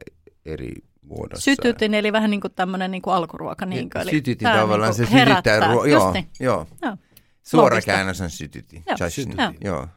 [0.46, 1.44] eri muodossa.
[1.44, 3.66] Sytytin, eli vähän niin kuin tämmöinen niin kuin alkuruoka.
[3.66, 5.20] Niin kuin, eli sytytin tavallaan, niin se sytyttää.
[5.26, 5.60] herättää.
[5.74, 6.28] Ruo- Just joo, niin.
[6.40, 6.68] joo.
[6.82, 6.98] Joo.
[7.44, 7.92] Suora Loogista.
[7.92, 8.84] käännös on sytytin.
[8.88, 9.24] Joo, Chashni.
[9.24, 9.58] sytytin.
[9.62, 9.88] Joo.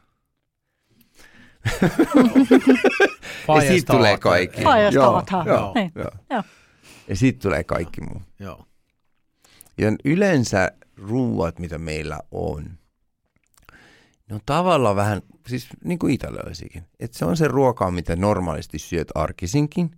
[3.55, 4.57] Ja siitä tulee kaikki.
[4.57, 5.91] Fires Joo, joo, niin.
[5.95, 6.11] joo.
[6.29, 6.43] Joo.
[7.07, 8.21] Ja sitten tulee kaikki muu.
[8.39, 8.65] Joo.
[9.77, 12.77] Ja yleensä ruuat, mitä meillä on,
[14.29, 16.83] ne on tavallaan vähän, siis niin kuin italialaisikin.
[16.99, 19.91] Että se on se ruoka, mitä normaalisti syöt arkisinkin,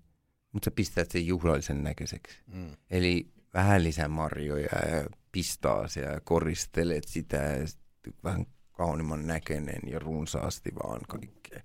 [0.52, 2.38] mutta sä pistät sen juhlallisen näköiseksi.
[2.48, 2.72] Mm.
[2.90, 7.80] Eli vähän lisää marjoja ja pistaasia ja koristelet sitä ja sit
[8.24, 11.62] vähän kaunimman näköinen ja runsaasti vaan kaikkea.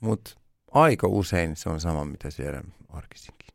[0.00, 0.30] Mutta
[0.70, 3.48] aika usein se on sama, mitä syödään arkisinkin.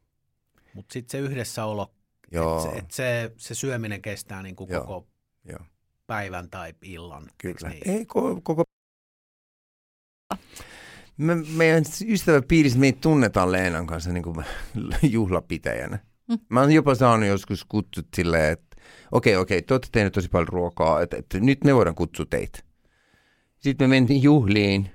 [0.74, 1.94] Mutta sitten se yhdessäolo,
[2.32, 4.82] että se, et se, se syöminen kestää niin kuin Joo.
[4.82, 5.08] koko
[5.44, 5.60] joo.
[6.08, 7.30] Päivän tai illan.
[7.38, 7.70] Kyllä.
[7.70, 7.90] Niin?
[7.90, 8.64] Ei koko, koko...
[11.18, 14.46] Me, meidän ystäväpiirissä meitä tunnetaan Leenan kanssa niin kuin
[15.16, 16.00] juhlapitäjänä.
[16.30, 16.40] Mm.
[16.50, 18.78] Mä oon jopa saanut joskus kutsut silleen, että
[19.12, 22.60] okei, okei, te olette tehneet tosi paljon ruokaa, että, että nyt me voidaan kutsua teitä.
[23.60, 24.90] Sitten me mentiin juhliin.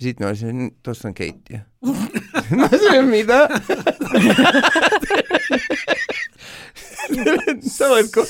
[0.00, 1.58] Sitten me olisin, tuossa on keittiö.
[2.56, 3.48] Mä sanoin, mitä?
[7.68, 8.26] Sä voit koko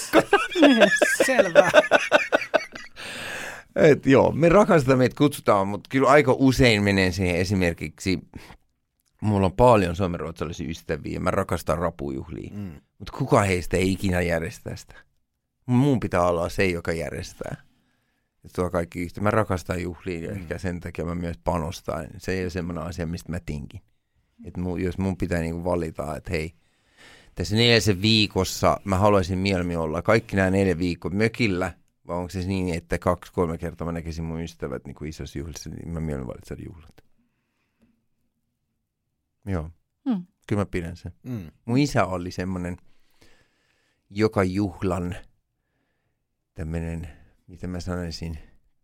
[1.27, 1.71] Selvä.
[3.77, 8.19] Et joo, me rakastetaan, meitä kutsutaan, mutta kyllä aika usein menee siihen esimerkiksi,
[9.23, 12.73] mulla on paljon suomenruotsalaisia ystäviä ja mä rakastan rapujuhlia, Mm.
[12.99, 14.95] mutta kukaan heistä ei ikinä järjestä sitä.
[15.67, 17.57] Mun pitää olla se, joka järjestää.
[18.45, 19.21] Ja tuo kaikki yhtä.
[19.21, 20.41] Mä rakastan juhlia ja Mm.
[20.41, 22.07] ehkä sen takia mä myös panostan.
[22.19, 23.81] Se ei ole semmoinen asia, mistä mä tinkin.
[24.45, 26.55] Et mun, jos mun pitää niinku valita, että hei,
[27.39, 31.73] tässä neljäsen viikossa mä haluaisin mieluummin olla kaikki nämä neljä viikkoa mökillä,
[32.07, 35.71] vai onko se niin, että kaksi-kolme kertaa mä näkisin mun ystävät niin kuin isossa juhlissa,
[35.71, 37.05] niin mä mieluummin valitsen juhlat.
[39.47, 39.71] Joo,
[40.09, 40.27] Hmm.
[40.49, 41.13] kyllä mä pidän sen.
[41.23, 41.51] Mm.
[41.65, 42.77] Mun isä oli semmoinen
[44.11, 45.17] joka juhlan
[46.55, 47.09] tämmöinen,
[47.47, 48.39] mitä mä sanoisin,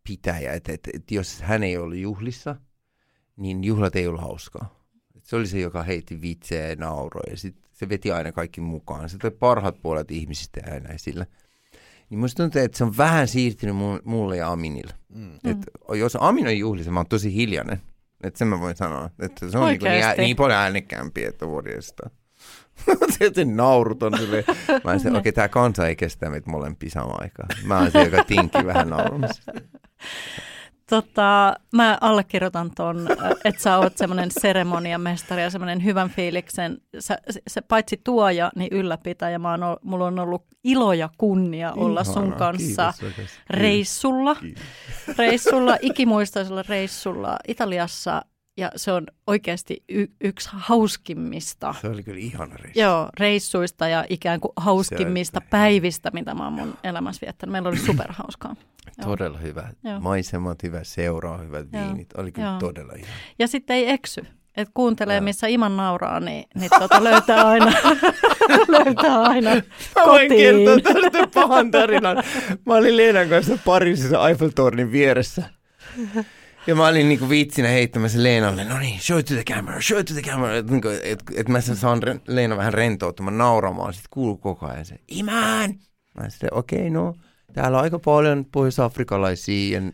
[0.08, 0.52] pitäjä.
[0.52, 2.56] Että et, et jos hän ei ollut juhlissa,
[3.36, 4.84] niin juhlat ei ollut hauskaa.
[5.16, 8.60] Et se oli se, joka heitti vitsejä ja nauroi ja sit se veti aina kaikki
[8.60, 9.08] mukaan.
[9.08, 11.26] Se toi parhaat puolet ihmisistä aina esille.
[12.10, 14.94] Niin musta tuntuu, että se on vähän siirtynyt mulle ja Aminille.
[15.08, 15.34] Mm.
[15.34, 15.58] Et
[15.98, 17.80] jos Amin on juhlissa, mä oon tosi hiljainen.
[18.22, 19.10] Että sen mä voin sanoa.
[19.18, 22.10] Että se on niin, niin, niin paljon äänekkäämpi, että vuodesta.
[23.34, 24.44] se naurut on silleen.
[24.84, 27.48] Mä okei, okay, tämä kansa ei kestä meitä molempia samaan aikaan.
[27.64, 29.52] Mä oon se, joka tinki vähän naurumista.
[30.90, 33.08] Tota, mä allekirjoitan ton,
[33.44, 39.38] että sä oot semmoinen seremoniamestari ja semmoinen hyvän fiiliksen, sä, se paitsi tuoja, niin ylläpitäjä.
[39.38, 44.62] Mä oon, mulla on ollut ilo ja kunnia olla Ihana, sun kanssa kiitos, reissulla, kiitos.
[45.18, 48.22] reissulla, ikimuistoisella reissulla Italiassa
[48.56, 51.74] ja se on oikeasti y- yksi hauskimmista.
[51.80, 52.80] Se oli kyllä ihana reissu.
[52.80, 57.52] Joo, reissuista ja ikään kuin hauskimmista päivistä, mitä mä oon mun elämässä viettänyt.
[57.52, 58.56] Meillä oli superhauskaa.
[59.02, 59.68] Todella hyvä.
[59.84, 60.00] Joo.
[60.00, 61.84] Maisemat, hyvä seuraa, hyvät Joo.
[61.84, 62.08] viinit.
[62.16, 62.58] Oli kyllä Joo.
[62.58, 63.14] todella ihana.
[63.38, 64.26] Ja sitten ei eksy.
[64.56, 67.72] Et kuuntelee, missä Iman nauraa, niin, niin tuota löytää aina,
[68.84, 69.50] löytää aina
[69.94, 72.16] Mä voin kertoa tästä pahan tarinan.
[72.66, 75.42] Mä olin Leenan kanssa Pariisissa Eiffeltornin vieressä.
[76.66, 80.14] Ja mä olin niinku viitsinä heittämässä Leenalle, no niin, show to the camera, show to
[80.14, 80.56] the camera.
[80.56, 83.92] Että niinku, et, et mä saan Leena vähän rentoutumaan, nauramaan.
[83.92, 85.74] Sitten kuuluu koko ajan se, Iman!
[86.14, 87.14] Mä sitten, okei, okay, no,
[87.54, 89.80] täällä on aika paljon pohjois-afrikalaisia.
[89.80, 89.92] Ja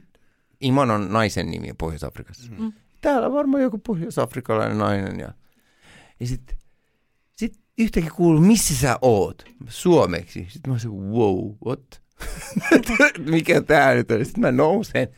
[0.61, 2.53] Iman on naisen nimi Pohjois-Afrikassa.
[2.59, 2.73] Mm.
[3.01, 5.21] Täällä on varmaan joku pohjois-afrikalainen nainen.
[5.21, 5.35] Ja,
[6.21, 6.57] ja sitten
[7.37, 9.45] sit yhtäkkiä kuuluu, missä sä oot?
[9.69, 10.47] Suomeksi.
[10.49, 12.03] Sitten mä sanoin, wow, what?
[13.31, 14.25] Mikä tää nyt on?
[14.25, 15.09] Sitten mä nousen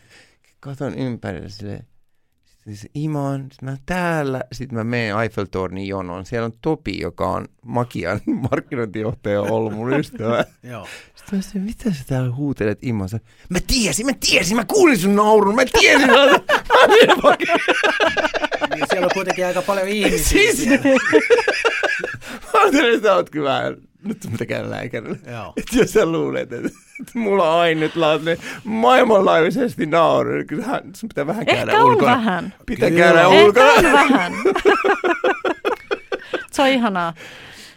[0.60, 1.86] katon ympärille silleen,
[2.64, 6.26] sitten se imaan, sitten mä täällä, sitten mä menen Eiffeltornin jonoon.
[6.26, 8.20] Siellä on Topi, joka on Makian
[8.50, 10.44] markkinointijohtaja ollut mun ystävä.
[10.70, 10.88] Joo.
[11.14, 13.18] Sitten mä sanoin, mitä sä täällä huutelet imansa?
[13.48, 16.06] Mä tiesin, mä tiesin, mä kuulin sun naurun, mä tiesin.
[16.06, 16.16] mä
[18.74, 20.28] niin siellä on kuitenkin aika paljon ihmisiä.
[20.28, 20.66] Siis,
[22.52, 25.18] mä ajattelin, että oot kyllä nyt sun pitää käydä lääkärille.
[25.32, 25.52] Joo.
[25.56, 26.68] Et jos sä luulet, että,
[27.00, 32.12] että mulla on ainutlaatuinen maailmanlaajuisesti nauru, niin kyllähän sun pitää vähän käydä Ehkä ulkona.
[32.12, 32.54] on vähän.
[32.66, 33.02] Pitää Kyllä.
[33.04, 33.66] käydä Ehkä ulkona.
[33.66, 34.32] on vähän.
[36.52, 37.14] Se on ihanaa.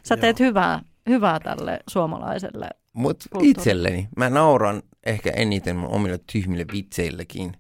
[0.04, 6.66] Sä teet hyvää, hyvää tälle suomalaiselle Mutta itselleni, mä nauran ehkä eniten mun omille tyhmille
[6.74, 7.54] vitseillekin.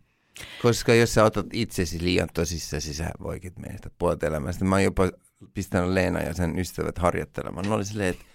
[0.61, 4.65] Koska jos sä otat itsesi liian tosissaan, sä voikin menestä puolet elämästä.
[4.65, 5.09] Mä oon jopa
[5.53, 7.67] pistänyt Leena ja sen ystävät harjoittelemaan.
[7.67, 8.25] Mä olin silleen, että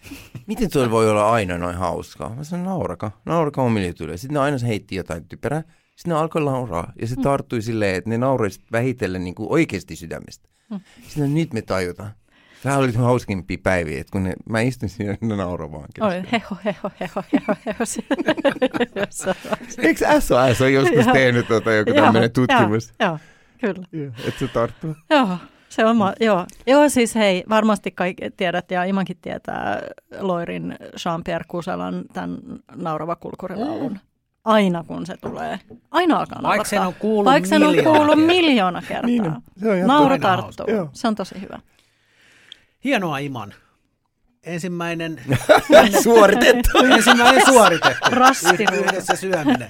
[0.47, 2.35] miten tuo voi olla aina noin hauskaa?
[2.35, 4.17] Mä sanoin, nauraka, nauraka omille jutuille.
[4.17, 5.63] Sitten ne aina heitti jotain typerää.
[5.97, 6.93] Sitten ne alkoi nauraa.
[7.01, 7.23] Ja se mm.
[7.23, 10.49] tarttui silleen, että ne nauroi vähitellen niin kuin oikeasti sydämestä.
[10.71, 10.81] Mm.
[11.03, 12.11] Sitten nyt me tajutaan.
[12.63, 15.89] Tämä oli hauskimpia päiviä, että kun ne, mä istun siinä ne nauramaan.
[16.01, 17.85] Oli heho, heho, heho, heho, heho.
[19.79, 22.93] Eikö SOS ole joskus tehnyt tuota, joku tämmöinen tutkimus?
[23.01, 23.19] Joo,
[23.61, 24.13] kyllä.
[24.27, 24.97] Että se tarttuu.
[25.11, 25.39] Joo.
[25.71, 26.47] Se on, ma- joo.
[26.67, 29.83] joo, siis hei, varmasti kaikki tiedät ja Imankin tietää
[30.21, 32.39] Loirin Jean-Pierre Kuselan tämän
[32.77, 33.99] naurava kulkurilaulun.
[34.45, 35.61] Aina kun se tulee.
[35.91, 39.07] Aina alkaa Vaikka sen on kuullut Vaikka sen on kuullut miljoona kertaa.
[39.07, 39.25] Niin,
[39.57, 40.67] se on Nauru tarttuu.
[40.93, 41.59] Se on tosi hyvä.
[42.85, 43.55] Hienoa Iman.
[44.43, 45.23] Ensimmäinen
[46.03, 46.79] suoritettu.
[46.79, 48.11] Ensimmäinen suoritettu.
[48.11, 48.65] Rasti.
[48.73, 49.69] Yhdessä syöminen.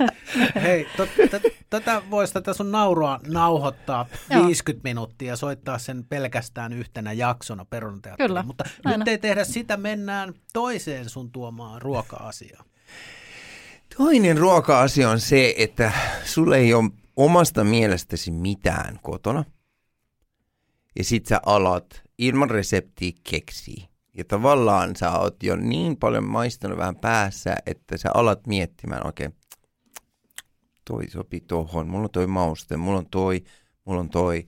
[0.63, 0.87] Hei,
[1.71, 4.47] tätä voisi tätä sun naurua nauhoittaa Joo.
[4.47, 8.47] 50 minuuttia ja soittaa sen pelkästään yhtenä jaksona perunteatteluun.
[8.47, 8.99] Mutta aina.
[8.99, 12.65] nyt ei tehdä sitä, mennään toiseen sun tuomaan ruoka-asiaan.
[13.97, 15.93] Toinen ruoka-asia on se, että
[16.25, 19.45] sulle ei ole omasta mielestäsi mitään kotona.
[20.99, 23.90] Ja sit sä alat ilman reseptiä keksiä
[24.21, 29.27] ja tavallaan sä oot jo niin paljon maistanut vähän päässä, että sä alat miettimään, okei,
[29.27, 29.39] okay,
[30.85, 33.45] toi sopii tohon, mulla on toi mauste, mulla on toi,
[33.85, 34.47] mulla on toi.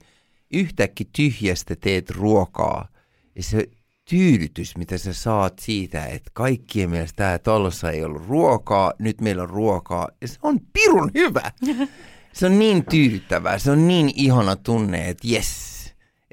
[0.53, 2.87] Yhtäkkiä tyhjästä teet ruokaa
[3.35, 3.69] ja se
[4.09, 9.43] tyydytys, mitä sä saat siitä, että kaikkien mielestä tää talossa ei ollut ruokaa, nyt meillä
[9.43, 11.51] on ruokaa ja se on pirun hyvä.
[12.33, 15.72] Se on niin tyydyttävää, se on niin ihana tunne, että jes,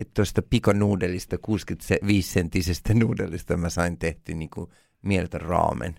[0.00, 4.70] että tuosta pikonuudelista, 65-senttisestä nuudelista mä sain tehty niin kuin
[5.02, 5.94] mieltä raamen.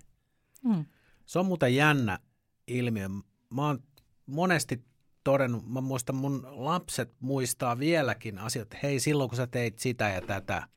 [0.64, 0.86] Hmm.
[1.26, 2.20] Se on muuten jännä
[2.68, 3.10] ilmiö.
[3.54, 3.84] Mä oon
[4.26, 4.84] monesti
[5.24, 10.22] todennut, mä muistan mun lapset muistaa vieläkin asioita, hei silloin kun sä teit sitä ja
[10.22, 10.68] tätä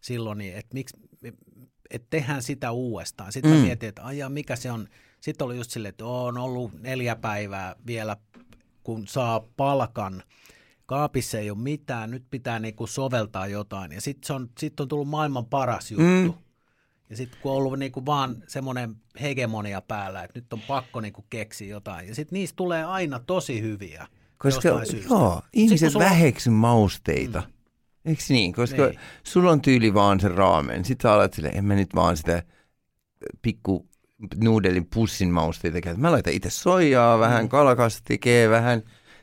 [0.00, 0.96] silloin, niin että miksi,
[1.90, 3.32] että tehdään sitä uudestaan.
[3.32, 3.56] Sitten mm.
[3.56, 4.88] mä mietin, että aijaa, mikä se on.
[5.20, 8.16] Sitten oli just silleen, että on ollut neljä päivää vielä,
[8.82, 10.22] kun saa palkan–
[10.92, 13.92] kaapissa ei ole mitään, nyt pitää niinku soveltaa jotain.
[13.92, 16.04] Ja sitten on, sit on tullut maailman paras juttu.
[16.04, 16.32] Mm.
[17.10, 21.24] Ja sitten kun on ollut niinku vaan semmoinen hegemonia päällä, että nyt on pakko niinku
[21.30, 22.08] keksiä jotain.
[22.08, 24.06] Ja sitten niistä tulee aina tosi hyviä.
[24.38, 24.68] Koska
[25.08, 27.40] joo, ihmiset sulla- väheksy mausteita.
[27.40, 27.52] Mm.
[28.10, 28.52] Eikö niin?
[28.52, 28.98] Koska Niin.
[29.24, 30.84] sulla on tyyli vaan se raamen.
[30.84, 32.42] Sitten sä alat silleen, en mä nyt vaan sitä
[33.42, 33.88] pikku
[34.36, 36.00] nuudelin pussin mausteita käytä.
[36.00, 38.82] Mä laitan itse soijaa, vähän kalakastikea, vähän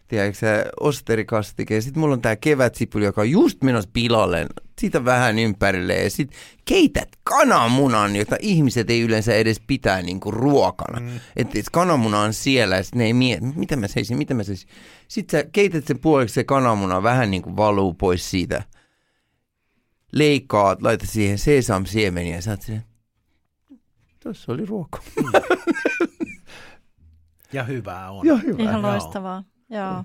[0.09, 1.81] tiedätkö sä, osterikastikea.
[1.81, 4.47] Sitten mulla on tää kevätsipuli, joka on just menossa pilalle.
[4.79, 6.31] Siitä vähän ympärille ja sit
[6.65, 10.99] keität kananmunan, jota ihmiset ei yleensä edes pitää niinku ruokana.
[10.99, 11.19] Mm.
[11.35, 14.43] Että et kananmuna on siellä ja sit ne ei mieti, mitä mä seisin, mitä mä
[14.43, 14.69] seisin.
[15.07, 18.63] Sitten sä keität sen puoliksi se kananmuna vähän niinku valuu pois siitä.
[20.11, 22.83] Leikkaat, laitat siihen sesamsiemeniä ja sä oot silleen,
[24.23, 25.01] Tuossa oli ruoka.
[27.53, 28.25] Ja hyvää on.
[28.25, 28.63] Ja hyvä.
[28.63, 28.91] Ihan Joo.
[28.91, 29.43] loistavaa.
[29.69, 30.03] Joo,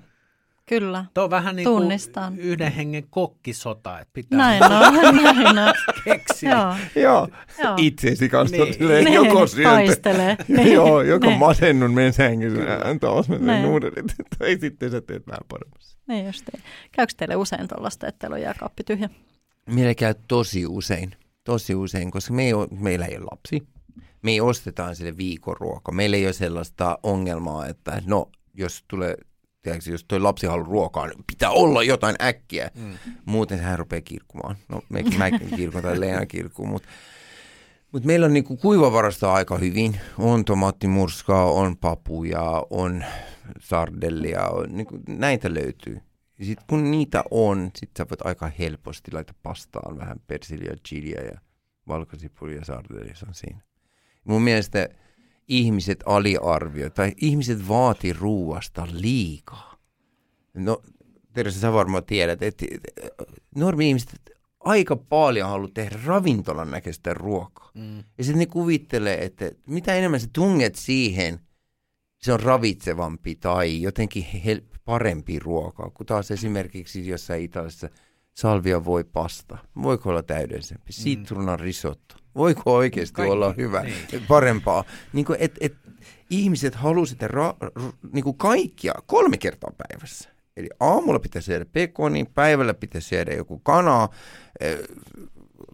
[0.65, 1.05] kyllä.
[1.13, 2.33] Tuo on vähän niin Tunnistan.
[2.33, 5.73] kuin yhden hengen kokkisota, että pitää Näin on, näin on.
[6.03, 6.49] keksiä.
[6.51, 7.27] Joo, Joo,
[7.63, 7.73] joo.
[7.77, 8.63] itseesi kanssa Niin.
[8.65, 8.73] niin.
[8.73, 9.69] silleen, Ne joko syöntö.
[9.69, 10.37] taistelee.
[10.47, 10.73] Niin.
[10.79, 11.37] Joo, joko Ne.
[11.37, 12.59] masennun menen sängyssä,
[13.01, 13.45] taas mä Ne.
[13.45, 14.05] teen nuudelit.
[14.39, 15.97] Tai sitten sä teet vähän paremmassa.
[16.07, 16.63] Niin just niin.
[16.91, 19.09] Käykö teille usein tuollaista, että teillä on jääkaappi tyhjä?
[19.69, 21.11] Meillä käy tosi usein,
[21.43, 23.67] tosi usein, koska me ei ole, meillä ei ole lapsi.
[24.21, 25.91] Me ei ostetaan sille viikon ruoka.
[25.91, 29.15] Meillä ei ole sellaista ongelmaa, että no, jos tulee,
[29.65, 32.71] tiedätkö, jos toi lapsi haluaa ruokaa, niin pitää olla jotain äkkiä.
[32.75, 32.91] Mm.
[33.25, 34.55] Muuten hän rupeaa kirkkumaan.
[34.69, 36.89] No, me, mäkin kirkun tai Leena kirkkuu, mutta
[37.91, 39.99] Mutta meillä on niinku kuivavarastoa aika hyvin.
[40.17, 43.05] On tomaattimurskaa, on papuja, on
[43.59, 46.01] sardellia, on, niinku, näitä löytyy.
[46.39, 51.21] Ja sit kun niitä on, sit sä voit aika helposti laittaa pastaan vähän persiliä, chiliä
[51.21, 51.39] ja
[51.87, 53.61] valkosipulia ja sardellia, se on siinä.
[54.23, 54.89] Mun mielestä
[55.47, 59.77] ihmiset aliarvioi tai ihmiset vaati ruuasta liikaa.
[60.53, 60.81] No,
[61.33, 62.65] Teresa, sä varmaan tiedät, että
[63.55, 64.19] normi-ihmiset
[64.59, 67.71] aika paljon haluaa tehdä ravintolan näköistä ruokaa.
[67.73, 67.97] Mm.
[67.97, 71.39] Ja sitten ne kuvittelee, että mitä enemmän sä tunget siihen,
[72.17, 77.89] se on ravitsevampi tai jotenkin hel- parempi ruokaa, kun taas esimerkiksi jossain Italiassa
[78.37, 79.57] salvia voi pasta.
[79.83, 80.93] Voiko olla täydellisempi?
[80.93, 82.15] Sitruunan risotto.
[82.35, 83.95] Voiko oikeasti Kaikki, olla hyvä, niin.
[84.27, 84.83] parempaa?
[85.13, 85.73] Niin kuin, et, et,
[86.29, 90.29] ihmiset haluavat sitä ra- r- niin kuin kaikkia kolme kertaa päivässä.
[90.57, 94.09] Eli aamulla pitää syödä pekoni, päivällä pitää syödä joku kana,
[94.59, 94.79] eh,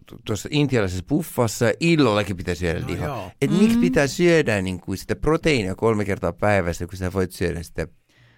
[0.06, 3.06] tu- tuossa intialaisessa buffassa ja illallakin pitää syödä No lihaa.
[3.08, 3.30] joo.
[3.42, 7.62] Et miksi pitää syödä niin kuin sitä proteiinia kolme kertaa päivässä, kun sä voit syödä
[7.62, 7.86] sitä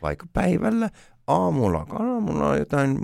[0.02, 0.90] vaikka päivällä,
[1.26, 2.98] aamulla kananmunaa, jotain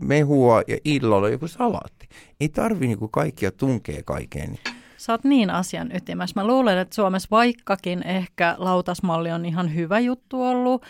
[0.00, 2.08] mehua ja illalla joku salaatti.
[2.40, 4.58] Ei tarvi niin kuin kaikkia tunkea kaikkeen.
[4.96, 6.40] Sä oot niin asian ytimessä.
[6.40, 10.82] Mä luulen, että Suomessa vaikkakin ehkä lautasmalli on ihan hyvä juttu ollut,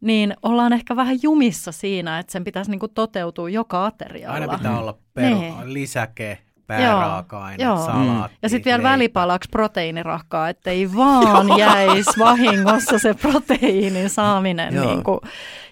[0.00, 4.34] niin ollaan ehkä vähän jumissa siinä, että sen pitäisi niinku toteutua joka aterialla.
[4.34, 5.74] Aina pitää olla peru, Niin.
[5.74, 6.38] lisäke,
[6.76, 7.76] pääraaka-aine, Joo.
[7.86, 8.92] salaatti, Ja sitten vielä leipä.
[8.92, 14.74] välipalaksi proteiinirahkaa, ettei vaan jäisi vahingossa se proteiinin saaminen.
[14.74, 14.86] Joo.
[14.86, 15.20] Niin kuin,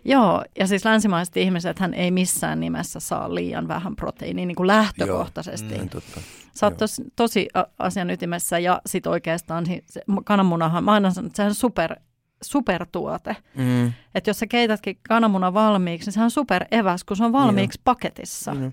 [0.05, 4.67] joo, ja siis länsimaiset ihmiset hän ei missään nimessä saa liian vähän proteiiniä niin kuin
[4.67, 5.75] lähtökohtaisesti.
[5.75, 6.21] Joo, mm, totta.
[6.55, 6.89] Sä oot Joo.
[7.17, 11.97] tosi, asian ytimessä ja sit oikeastaan se kananmunahan, mä aina sanon, että sehän on super,
[12.43, 13.37] supertuote.
[13.55, 13.93] Mm.
[14.15, 17.81] Että jos sä keitätkin kananmunan valmiiksi, niin sehän on super eväs, kun se on valmiiksi
[17.85, 18.55] paketissa.
[18.55, 18.73] Mm.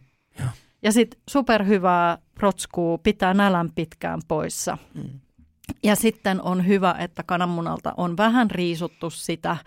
[0.84, 4.78] Ja sitten superhyvää protskuu pitää nälän pitkään poissa.
[4.94, 5.04] Mm.
[5.84, 9.58] Ja sitten on hyvä, että kananmunalta on vähän riisuttu sitä,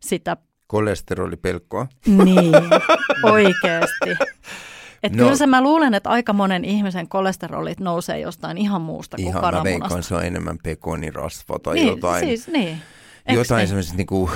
[0.00, 1.86] sitä Kolesterolipelkkoa.
[2.06, 2.52] niin
[3.32, 4.10] oikeasti.
[5.02, 5.18] Et No.
[5.24, 9.42] kyllä se mä luulen, että aika monen ihmisen kolesterolit nousee jostain ihan muusta kuin Ihan
[9.42, 10.02] mä veikkaan, kananmunasta.
[10.08, 12.78] se on enemmän pekonirasva tai Niin, jotain, siis, niin.
[13.28, 13.68] Jotain niin?
[13.68, 14.30] semmoisesta niinku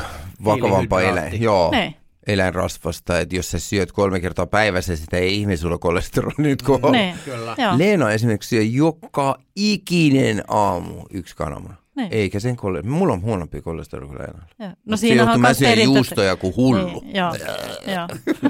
[0.45, 1.43] vakavampaa eläin.
[1.43, 1.71] Joo.
[1.71, 1.95] Niin.
[2.33, 6.79] Eläinrasvasta, että jos sä syöt kolme kertaa päivässä, sitä ei ihme sulla kolesteroli nyt kun
[6.83, 6.93] on.
[6.93, 7.15] Niin.
[7.25, 7.55] Kyllä.
[7.59, 7.79] Joo.
[7.79, 11.75] Leena esimerkiksi syö joka ikinen aamu yksi kananmuna.
[11.97, 12.09] Niin.
[12.13, 12.83] Eikä sen kole...
[12.83, 14.45] Mulla on huonompi kolesteroli kuin Leenalla.
[14.59, 14.69] Joo.
[14.69, 17.01] No No se siinä johtuu, on mä syön perintö- juustoja kuin hullu.
[17.01, 17.35] Niin, joo,
[17.87, 18.09] joo.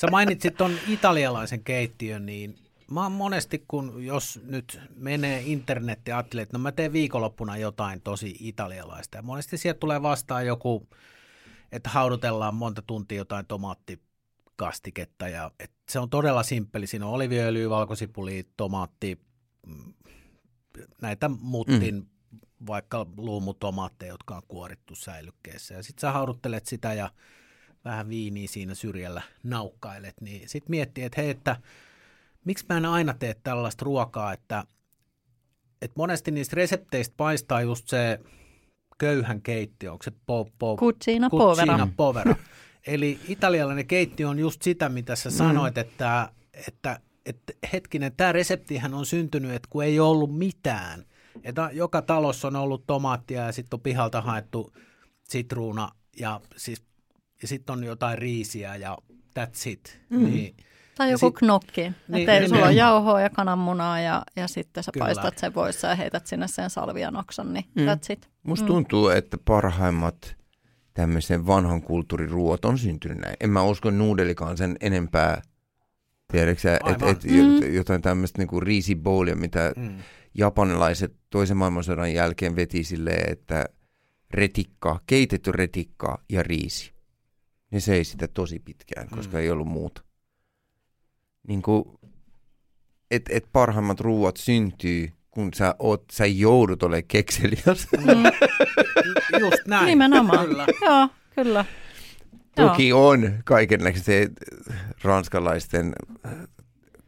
[0.00, 2.58] Sä mainitsit ton italialaisen keittiön, niin
[2.90, 7.56] mä oon monesti, kun jos nyt menee internetti ja ajattelee, että no mä teen viikonloppuna
[7.56, 9.16] jotain tosi italialaista.
[9.18, 10.88] Ja monesti sieltä tulee vastaan joku,
[11.72, 15.28] että haudutellaan monta tuntia jotain tomaattikastiketta.
[15.28, 16.86] Ja, et se on todella simppeli.
[16.86, 19.20] Siinä on oliviöljyä, valkosipuli, tomaatti,
[19.66, 19.94] mm,
[21.02, 22.06] näitä muttin, mm.
[22.66, 25.74] vaikka luumutomaatteja, jotka on kuorittu säilykkeessä.
[25.74, 27.10] Ja sit sä hauduttelet sitä ja
[27.84, 31.56] vähän viiniä siinä syrjällä naukkailet, niin sitten miettii, että hei, että
[32.44, 34.64] miksi mä en aina tee tällaista ruokaa, että,
[35.82, 38.20] että monesti niistä resepteistä paistaa just se
[38.98, 41.72] köyhän keittiö, onko se po, po, Cucina povera.
[41.72, 42.36] Cucina povera.
[42.86, 46.28] Eli italialainen keittiö on just sitä, mitä sä sanoit, että,
[46.68, 51.04] että, että hetkinen, tämä reseptihän on syntynyt, että kun ei ollut mitään.
[51.44, 54.72] Että joka talossa on ollut tomaattia ja sitten on pihalta haettu
[55.28, 55.88] sitruuna
[56.20, 56.82] ja siis
[57.42, 58.98] ja sitten on jotain riisiä ja
[59.38, 60.00] that's it.
[60.10, 60.24] Mm.
[60.24, 60.56] Niin,
[60.96, 61.92] tai joku sit, knokki.
[62.08, 65.04] Niin, että sulla on jauhoa ja kananmunaa ja, ja sitten sä Kyllä.
[65.04, 67.82] paistat sen voissa ja heität sinne sen salvianoksan, niin mm.
[67.82, 68.28] that's it.
[68.42, 68.68] Musta mm.
[68.68, 70.36] tuntuu, että parhaimmat
[70.94, 73.36] tämmöisen vanhan kulttuurin ruoat on syntynyt näin.
[73.40, 75.42] En mä usko nuudelikaan sen enempää,
[76.32, 77.74] tiedätkö että et, mm.
[77.74, 79.98] jotain tämmöistä niinku riisiboulia, mitä mm.
[80.34, 83.64] japanilaiset toisen maailmansodan jälkeen veti silleen, että
[84.30, 86.92] retikka, keitetty retikka ja riisi.
[87.70, 89.40] Ne söi sitä tosi pitkään, koska mm.
[89.40, 90.05] ei ollut muuta.
[91.48, 91.84] Niin kuin,
[93.10, 97.86] et, et parhaimmat ruuat syntyy, kun sä, oot, sä joudut olemaan kekseliäs.
[97.98, 98.24] Mm.
[99.40, 99.86] Just näin.
[99.86, 100.46] Nimenomaan.
[100.46, 100.66] Kyllä.
[100.82, 101.64] Joo, kyllä.
[102.54, 103.08] Toki Joo.
[103.08, 104.26] on kaikenlaisia
[105.02, 105.92] ranskalaisten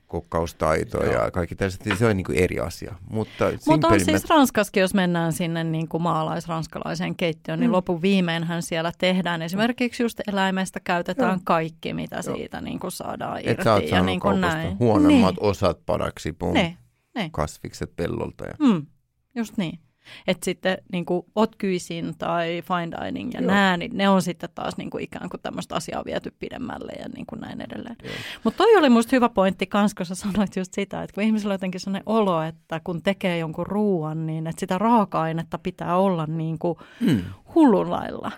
[0.09, 1.13] kokkaustaito Joo.
[1.13, 2.95] ja kaikki tällaiset, se on niin kuin eri asia.
[3.11, 7.75] Mutta, Mutta on siis Ranskaskin, jos mennään sinne niin kuin maalais-ranskalaiseen keittiöön, niin mm.
[7.75, 9.43] lopun viimeinhän siellä tehdään.
[9.43, 11.41] Esimerkiksi just eläimestä käytetään Joo.
[11.45, 12.37] kaikki, mitä Joo.
[12.37, 13.51] siitä niin kuin saadaan irti.
[13.51, 14.79] Et sä ja niin kuin näin.
[14.79, 15.47] huonommat niin.
[15.47, 16.77] osat padaksi, pum, ne.
[17.15, 17.31] Ne.
[17.33, 18.45] kasvikset pellolta.
[18.45, 18.55] Ja...
[18.59, 18.87] Mm.
[19.35, 19.79] Just niin.
[20.27, 24.77] Että sitten niin kuin Otkyisin tai fine dining ja nämä, niin ne on sitten taas
[24.77, 27.97] niin kuin ikään kuin tämmöistä asiaa viety pidemmälle ja niin kuin näin edelleen.
[28.45, 31.53] Mutta toi oli musta hyvä pointti kans, kun sä sanoit just sitä, että kun ihmisellä
[31.53, 36.27] on jotenkin sellainen olo, että kun tekee jonkun ruoan, niin että sitä raaka-ainetta pitää olla
[36.27, 37.25] niin kuin mm.
[37.55, 38.33] hullun lailla.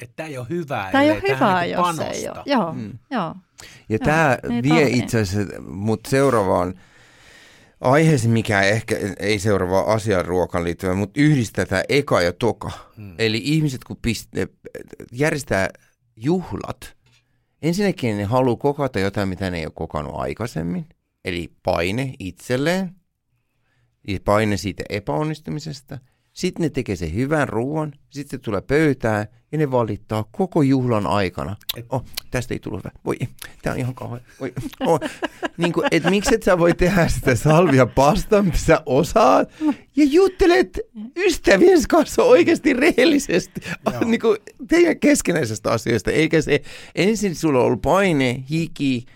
[0.00, 2.42] Että tämä ei ole hyvää, Tämä ei ole hyvää, niin jos ei ole.
[2.46, 2.98] Joo, mm.
[3.10, 3.34] joo.
[3.88, 6.74] Ja tämä niin vie itse asiassa mut seuraavaan
[7.82, 12.70] aiheeseen, mikä ehkä ei seuraava asian ruokaan liittyvä, mutta yhdistää tämä eka ja toka.
[12.96, 13.14] Hmm.
[13.18, 14.48] Eli ihmiset, kun piste,
[15.12, 15.68] järjestää
[16.16, 16.96] juhlat,
[17.62, 20.86] ensinnäkin ne haluaa kokata jotain, mitä ne ei ole kokannut aikaisemmin.
[21.24, 22.94] Eli paine itselleen,
[24.24, 25.98] paine siitä epäonnistumisesta–
[26.32, 31.06] sitten ne tekee sen hyvän ruoan, sitten se tulee pöytään ja ne valittaa koko juhlan
[31.06, 31.56] aikana.
[31.90, 32.90] Oh, tästä ei tullut hyvä.
[33.04, 33.16] Voi,
[33.62, 34.20] tämä on ihan kauhean.
[34.40, 35.00] Voi, oh.
[35.56, 39.52] niin kuin, et miksi et sä voi tehdä sitä salvia pasta, mitä sä osaat,
[39.96, 40.80] ja juttelet
[41.16, 43.60] ystävien kanssa oikeasti rehellisesti
[44.04, 46.62] niin kuin teidän keskenäisestä asioista, eikä se
[46.94, 49.06] ensin sulla on ollut paine, hiki,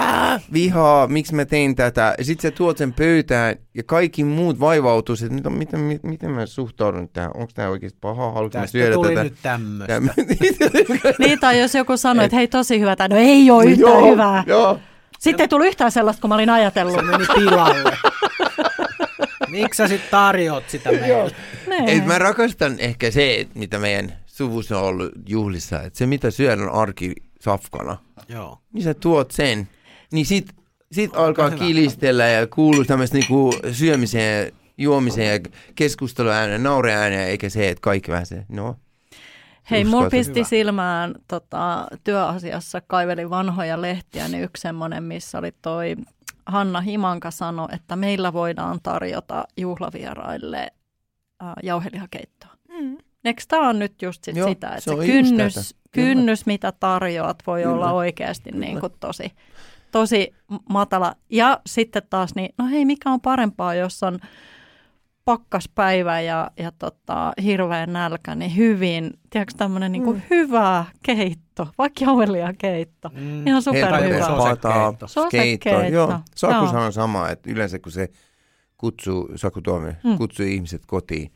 [0.00, 2.14] äh, vihaa, miksi mä tein tätä.
[2.18, 6.46] Ja sitten sä tuot sen pöytään ja kaikki muut vaivautuu, että miten, miten, miten mä
[6.46, 7.30] suhtaudun tähän.
[7.34, 8.32] Onko tämä oikeasti paha?
[8.32, 9.24] Haluatko mä syödä tuli tätä?
[9.24, 10.00] nyt tämmöistä.
[11.18, 14.12] niin, tai jos joku sanoi, että hei tosi hyvä, tai no ei ole yhtään joo,
[14.12, 14.44] hyvää.
[14.46, 14.78] Joo.
[15.18, 17.06] Sitten ei tullut yhtään sellaista, kun mä olin ajatellut.
[17.06, 17.96] meni tilalle.
[19.48, 20.90] Miksi sä sitten tarjoat sitä
[21.66, 21.92] meille?
[21.92, 26.60] Et mä rakastan ehkä se, mitä meidän suvussa on ollut juhlissa, että se mitä syön
[26.60, 27.96] on arki safkana.
[28.28, 28.58] Joo.
[28.72, 29.68] Niin sä tuot sen
[30.12, 30.54] niin sit,
[30.92, 37.82] sit alkaa kilistellä ja kuuluu tämmöistä niinku syömiseen, juomiseen ja keskusteluääneen, naureääneen, eikä se, että
[37.82, 38.76] kaikki vähän se, no.
[39.70, 40.48] Hei, mulla pisti hyvä.
[40.48, 45.96] silmään tota, työasiassa, kaivelin vanhoja lehtiä, niin yksi semmoinen, missä oli toi
[46.46, 50.72] Hanna Himanka sanoi, että meillä voidaan tarjota juhlavieraille
[51.42, 52.50] äh, jauhelihakeittoa.
[52.68, 52.96] Mm.
[53.24, 57.38] Eikö tämä on nyt just sit Joo, sitä, että se, se kynnys, kynnys, mitä tarjoat,
[57.46, 57.74] voi Kyllä.
[57.74, 59.32] olla oikeasti niin kuin tosi
[59.90, 60.34] tosi
[60.68, 61.14] matala.
[61.30, 64.18] Ja sitten taas, niin no hei, mikä on parempaa, jos on
[65.24, 70.22] pakkaspäivä ja, ja tota, hirveä nälkä, niin hyvin, tiedätkö tämmöinen niin mm.
[70.30, 73.10] hyvä keitto, vaikka jauhelia keitto.
[73.14, 73.46] Mm.
[73.46, 74.26] Ihan superhyvä.
[74.26, 75.08] Sosekeitto.
[75.08, 75.82] Sosekeitto.
[75.92, 78.08] Joo, Sakussa on sama, että yleensä kun se
[78.76, 80.16] kutsuu, Saku Tuomi, mm.
[80.16, 81.30] kutsuu ihmiset kotiin,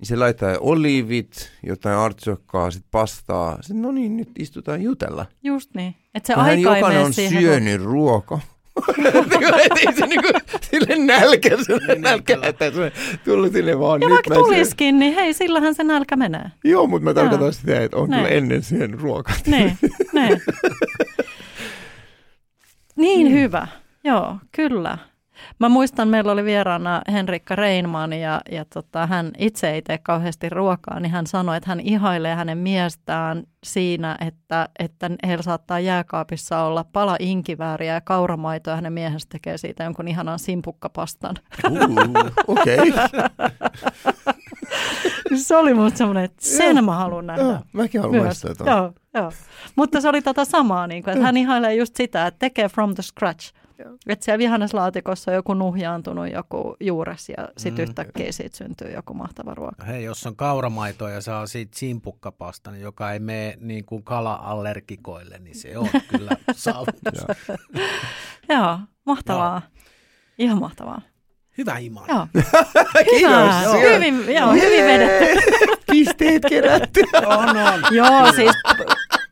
[0.00, 3.58] niin se laittaa oliivit, jotain artsokkaa, sitten pastaa.
[3.60, 5.26] Sitten no niin, nyt istutaan jutella.
[5.42, 5.94] Just niin.
[6.14, 7.90] Että se aika jokainen on siihen, syönyt kun...
[7.90, 8.38] ruoka.
[9.86, 10.28] ei se niinku,
[10.70, 12.92] sille nälkä, sille niin, nälkä, että se
[13.24, 16.50] tullut sille vaan Ja nyt vaikka tulisikin, niin hei, sillähän se nälkä menee.
[16.64, 18.16] Joo, mutta mä tarkoitan sitä, että on ne.
[18.16, 19.34] kyllä ennen syönyt ruokaa.
[19.46, 19.78] Niin,
[20.12, 20.40] niin.
[22.96, 23.66] niin hyvä,
[24.04, 24.98] joo, kyllä.
[25.58, 30.48] Mä muistan, meillä oli vieraana Henrikka Reinman ja, ja tota, hän itse ei tee kauheasti
[30.48, 36.62] ruokaa, niin hän sanoi, että hän ihailee hänen miestään siinä, että, että heillä saattaa jääkaapissa
[36.62, 41.36] olla pala inkivääriä ja kauramaitoa ja hänen miehensä tekee siitä jonkun ihanan simpukkapastan.
[41.70, 41.78] Uh,
[42.46, 42.78] Okei.
[42.78, 43.08] Okay.
[45.36, 47.42] se oli musta semmoinen, että sen joo, mä haluan nähdä.
[47.42, 49.32] Joo, mäkin haluan maistaa Joo, joo.
[49.76, 52.94] Mutta se oli tota samaa, niin kuin, että hän ihailee just sitä, että tekee from
[52.94, 53.52] the scratch.
[54.06, 57.88] Että siellä vihanneslaatikossa on joku nuhjaantunut joku juures ja sitten mm.
[57.88, 59.84] yhtäkkiä siitä syntyy joku mahtava ruoka.
[59.84, 65.38] Hei, jos on kauramaito ja saa siitä simpukkapasta, niin joka ei mene niin kuin kala-allergikoille,
[65.38, 67.26] niin se on kyllä saavutus.
[68.48, 69.62] Joo, mahtavaa.
[69.64, 69.84] Joo.
[70.38, 71.02] Ihan mahtavaa.
[71.58, 72.04] Hyvä Iman.
[72.08, 72.26] Joo.
[73.10, 73.20] Kiitos.
[73.20, 73.62] Hyvä.
[73.64, 73.80] Joo.
[73.80, 75.40] Hyvin, joo, hyvin vedetty.
[75.90, 77.02] Pisteet kerätty.
[77.26, 77.82] On, on.
[77.90, 78.52] Joo, siis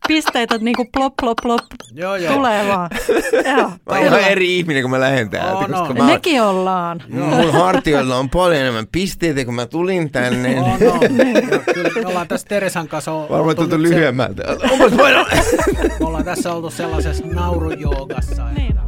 [0.09, 1.61] pisteitä niinku plop, plop, plop
[1.95, 2.35] Joo, joo.
[2.35, 2.91] tulee vaan.
[3.57, 5.53] Joo, Mä oon ihan eri ihminen, kun mä lähden täältä.
[5.53, 5.97] On, koska on.
[5.99, 7.03] mä Mekin ollaan.
[7.09, 10.61] Mun hartioilla on paljon enemmän pisteitä, kun mä tulin tänne.
[10.61, 10.81] On.
[10.85, 10.99] Joo,
[11.75, 14.43] Kyllä me ollaan tässä Teresan kanssa Varmaan oltu tuntuu nyt se- lyhyemmältä.
[14.97, 15.27] Paljon.
[16.01, 18.51] Me ollaan tässä oltu sellaisessa naurujoogassa.
[18.51, 18.88] Niin on.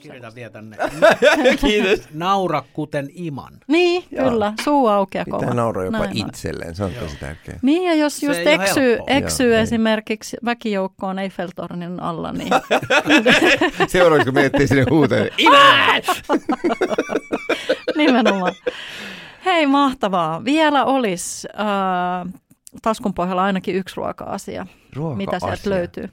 [0.00, 0.76] Kirjoitan vielä tänne.
[1.60, 2.08] Kiitos.
[2.14, 3.52] Naura kuten Iman.
[3.68, 4.30] Niin, Joo.
[4.30, 4.52] kyllä.
[4.64, 5.38] Suu aukeaa kova.
[5.38, 7.58] Pitää nauraa jopa Näin itselleen, se on tosi tärkeää.
[7.62, 12.50] Niin, ja jos Se just eksyy, eksyy Joo, esimerkiksi väkijoukkoon Eiffeltornin alla, niin
[13.88, 15.22] Seuraavaksi kun menette sinne huutaan,
[17.96, 18.54] nimenomaan.
[19.44, 20.44] Hei, mahtavaa.
[20.44, 22.32] Vielä olisi äh,
[22.82, 24.66] taskun pohjalla ainakin yksi ruoka-asia.
[24.96, 26.10] ruoka Mitä sieltä löytyy?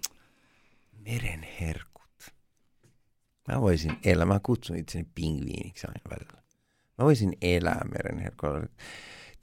[1.05, 1.86] Merenherkut.
[3.47, 6.43] Mä voisin elää, mä kutsun itseni pingviiniksi aina välillä.
[6.97, 8.67] Mä voisin elää merenherkulla.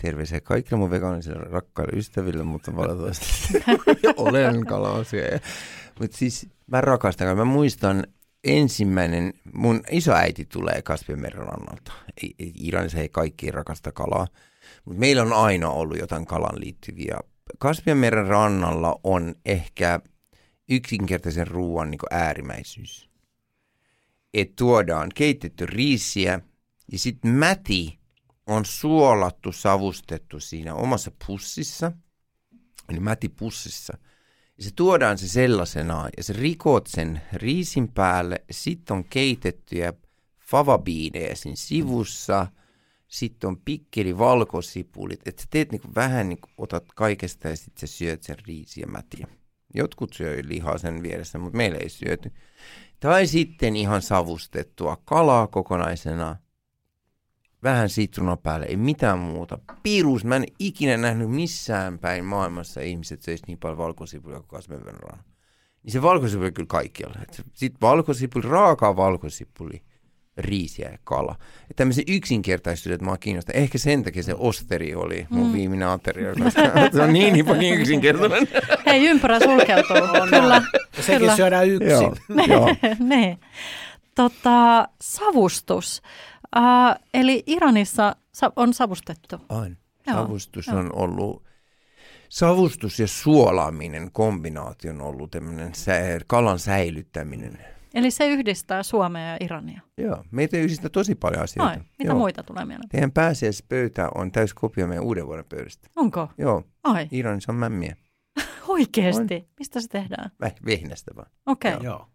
[0.03, 3.27] Terveisiä kaikille mun vegaanisille rakkaille ystäville, mutta valitettavasti
[4.17, 5.39] olen kalasia.
[6.01, 8.07] Mutta siis mä rakastan, mä muistan
[8.45, 11.93] ensimmäinen, mun isoäiti tulee Kaspianmeren rannalta.
[12.39, 14.27] Iranissa ei kaikki rakasta kalaa,
[14.85, 17.19] mutta meillä on aina ollut jotain kalan liittyviä.
[17.59, 20.01] Kaspianmeren rannalla on ehkä
[20.69, 23.14] yksinkertaisen ruoan niin äärimmäisyys.
[24.35, 26.41] Et tuodaan keitetty riisiä
[26.93, 27.99] ja sitten mäti
[28.47, 31.93] on suolattu, savustettu siinä omassa pussissa,
[32.89, 33.99] eli mätipussissa.
[34.59, 38.45] Ja se tuodaan se sellaisenaan ja se rikot sen riisin päälle.
[38.51, 39.93] Sitten on keitettyjä
[40.41, 42.47] favabiineja siinä sivussa.
[43.09, 45.21] Sitten on pikkeli valkosipulit.
[45.29, 48.87] Että sä teet niinku vähän niin otat kaikesta ja sitten sä syöt sen riisi ja
[48.87, 49.27] mätiä.
[49.75, 52.33] Jotkut syö lihaa sen vieressä, mutta meillä ei syöty.
[53.01, 56.37] Tai sitten ihan savustettua kalaa kokonaisena.
[57.63, 59.59] Vähän sitruuna päälle, ei mitään muuta.
[59.83, 65.25] Pirus, mä en ikinä nähnyt missään päin maailmassa ihmiset söis niin paljon valkosipulia kuin kasvivenran.
[65.83, 67.19] Niin se valkosipuli kyllä kaikkialla.
[67.53, 69.83] Sitten valkosipuli, raakaa valkosipuli,
[70.39, 71.37] riisiä ja kala.
[71.69, 73.55] Ja tämmöisen yksinkertaisuudet mua kiinnostaa.
[73.55, 76.35] Ehkä sen takia se osteri oli mun viimeinen ateria.
[76.93, 78.49] se on niin, niin, niin yksinkertainen.
[78.87, 79.97] Hei, ympyrä sulkeutuu.
[79.97, 80.57] On, kyllä.
[80.57, 80.63] on.
[80.97, 81.37] Ja sekin kyllä.
[81.37, 81.89] syödään yksin.
[81.89, 82.77] Joo, joo.
[83.09, 83.39] niin.
[84.15, 86.03] Tota, savustus.
[86.57, 89.37] Uh, eli Iranissa sa- on savustettu.
[89.49, 89.77] On.
[90.07, 90.77] Joo, Savustus joo.
[90.79, 91.43] on ollut,
[92.29, 95.73] savustus ja suolaaminen kombinaatio on ollut tämmöinen
[96.27, 97.74] kalan säilyttäminen.
[97.95, 99.81] Eli se yhdistää Suomea ja Irania.
[99.99, 101.71] Joo, meitä yhdistää tosi paljon asioita.
[101.71, 102.19] Ai, mitä Joo.
[102.19, 102.89] muita tulee mieleen?
[102.89, 105.89] Teidän pääsiäispöytä on täys kopio meidän uuden vuoden pöydästä.
[105.97, 106.29] Onko?
[106.39, 107.97] Joo, Ai, Iranissa on mämmiä.
[108.69, 109.49] oikeesti?
[109.59, 110.31] Mistä se tehdään?
[110.41, 111.31] Väh, vehnästä vaan.
[111.47, 111.75] Okei.
[111.75, 111.85] Okay.
[111.85, 112.07] Joo.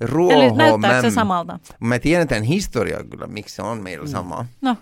[0.00, 1.10] Ruoho, Eli näyttääkö se mämmi.
[1.14, 1.58] samalta?
[1.80, 4.46] Mä tiedän tämän historiaa kyllä, miksi se on meillä sama.
[4.60, 4.76] No,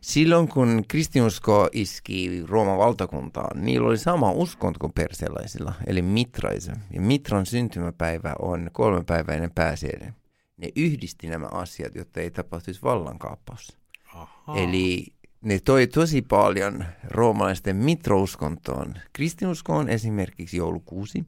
[0.00, 6.72] Silloin kun kristinusko iski Rooman valtakuntaan, niillä oli sama uskonto kuin perselaisilla, eli mitraisa.
[6.92, 10.14] Ja mitran syntymäpäivä on kolme päivää ennen pääsiäinen.
[10.56, 13.78] Ne yhdisti nämä asiat, jotta ei tapahtuisi vallankaappaus.
[14.14, 14.56] Aha.
[14.56, 15.06] Eli
[15.40, 18.94] ne toi tosi paljon roomalaisten mitrouskontoon.
[19.12, 21.24] Kristinuskoon esimerkiksi joulukuusi,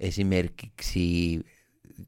[0.00, 1.40] esimerkiksi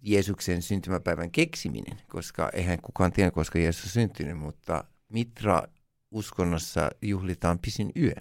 [0.02, 7.92] Jeesuksen syntymäpäivän keksiminen, koska eihän kukaan tiedä, koska Jeesus on syntynyt, mutta Mitra-uskonnossa juhlitaan pisin
[7.96, 8.12] yö,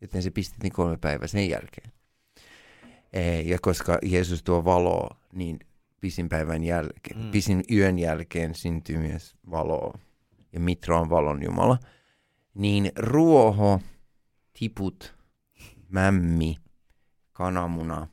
[0.00, 1.92] joten se pistettiin kolme päivää sen jälkeen.
[3.12, 5.58] Eh, Ja koska Jeesus tuo valoa, niin
[6.00, 7.30] pisin päivän jälkeen, Mm.
[7.30, 9.98] pisin yön jälkeen syntyy myös valoa.
[10.52, 11.78] Ja Mitra on valon Jumala.
[12.54, 13.80] Niin ruoho,
[14.58, 15.14] tiput,
[15.88, 16.56] mämmi,
[17.32, 18.06] kananmuna,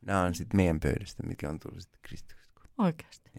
[0.00, 2.60] nämä on sitten meidän pöydästä, mikä on tullut sitten Kristuksesta.
[2.78, 3.30] oikeasti.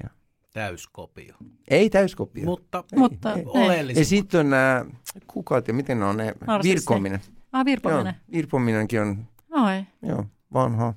[0.53, 1.35] Täyskopio.
[1.67, 2.45] Ei täyskopio.
[2.45, 3.43] Mutta Ei, Mutta ei.
[3.45, 3.97] oleellisimmat.
[3.99, 4.85] Ja sitten on nämä
[5.27, 6.75] kukat ja miten ne on ne Narsissi.
[6.75, 7.19] virkominen.
[7.51, 8.15] Ah, Joo, virpominen.
[8.31, 9.83] virpominenkin on Ai.
[10.01, 10.93] joo, vanha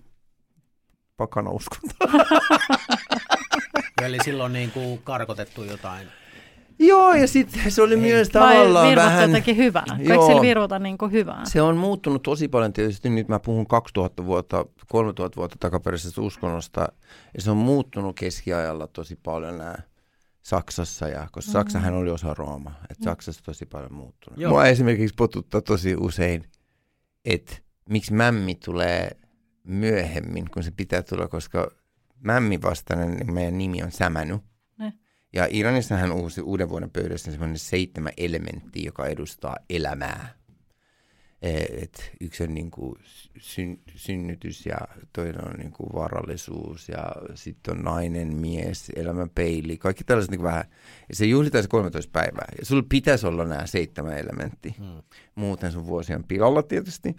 [1.16, 1.94] pakana uskonto.
[4.02, 6.08] Eli silloin niin kuin karkotettu jotain.
[6.78, 9.30] Joo, ja sitten se oli myös Vai tavallaan virvot vähän...
[9.30, 9.84] jotenkin hyvää?
[9.88, 10.26] Kaikki Joo.
[10.26, 11.44] sillä virvota niin kuin hyvää?
[11.44, 13.10] Se on muuttunut tosi paljon tietysti.
[13.10, 16.88] Nyt mä puhun 2000 vuotta, 3000 vuotta takaperäisestä uskonnosta.
[17.36, 19.74] Ja se on muuttunut keskiajalla tosi paljon nämä
[20.42, 21.52] Saksassa, ja, koska Mm.
[21.52, 22.80] Saksahan oli osa Roomaa.
[22.90, 24.40] Että Saksassa tosi paljon muuttunut.
[24.40, 24.50] Joo.
[24.50, 26.44] Mua esimerkiksi potuttaa tosi usein,
[27.24, 27.56] että
[27.88, 29.10] miksi mämmi tulee
[29.64, 31.70] myöhemmin, kun se pitää tulla, koska
[32.20, 34.38] mämmi vastainen meidän nimi on Sämäny.
[35.34, 40.34] Ja Iranissahan uusi uuden vuoden pöydässä on semmoinen seitsemän elementti, joka edustaa elämää.
[41.82, 42.94] Et yksi on niin kuin
[43.38, 44.78] syn, synnytys ja
[45.12, 47.04] toinen on niin kuin varallisuus ja
[47.34, 50.64] sitten on nainen, mies, elämän peili, kaikki tällaiset niin vähän.
[51.08, 52.46] Ja se juhlitaan se 13 päivää.
[52.58, 54.74] Ja sulla pitäisi olla nämä seitsemän elementtiä.
[54.78, 55.02] Hmm.
[55.34, 57.16] Muuten sun vuosi on pilalla tietysti.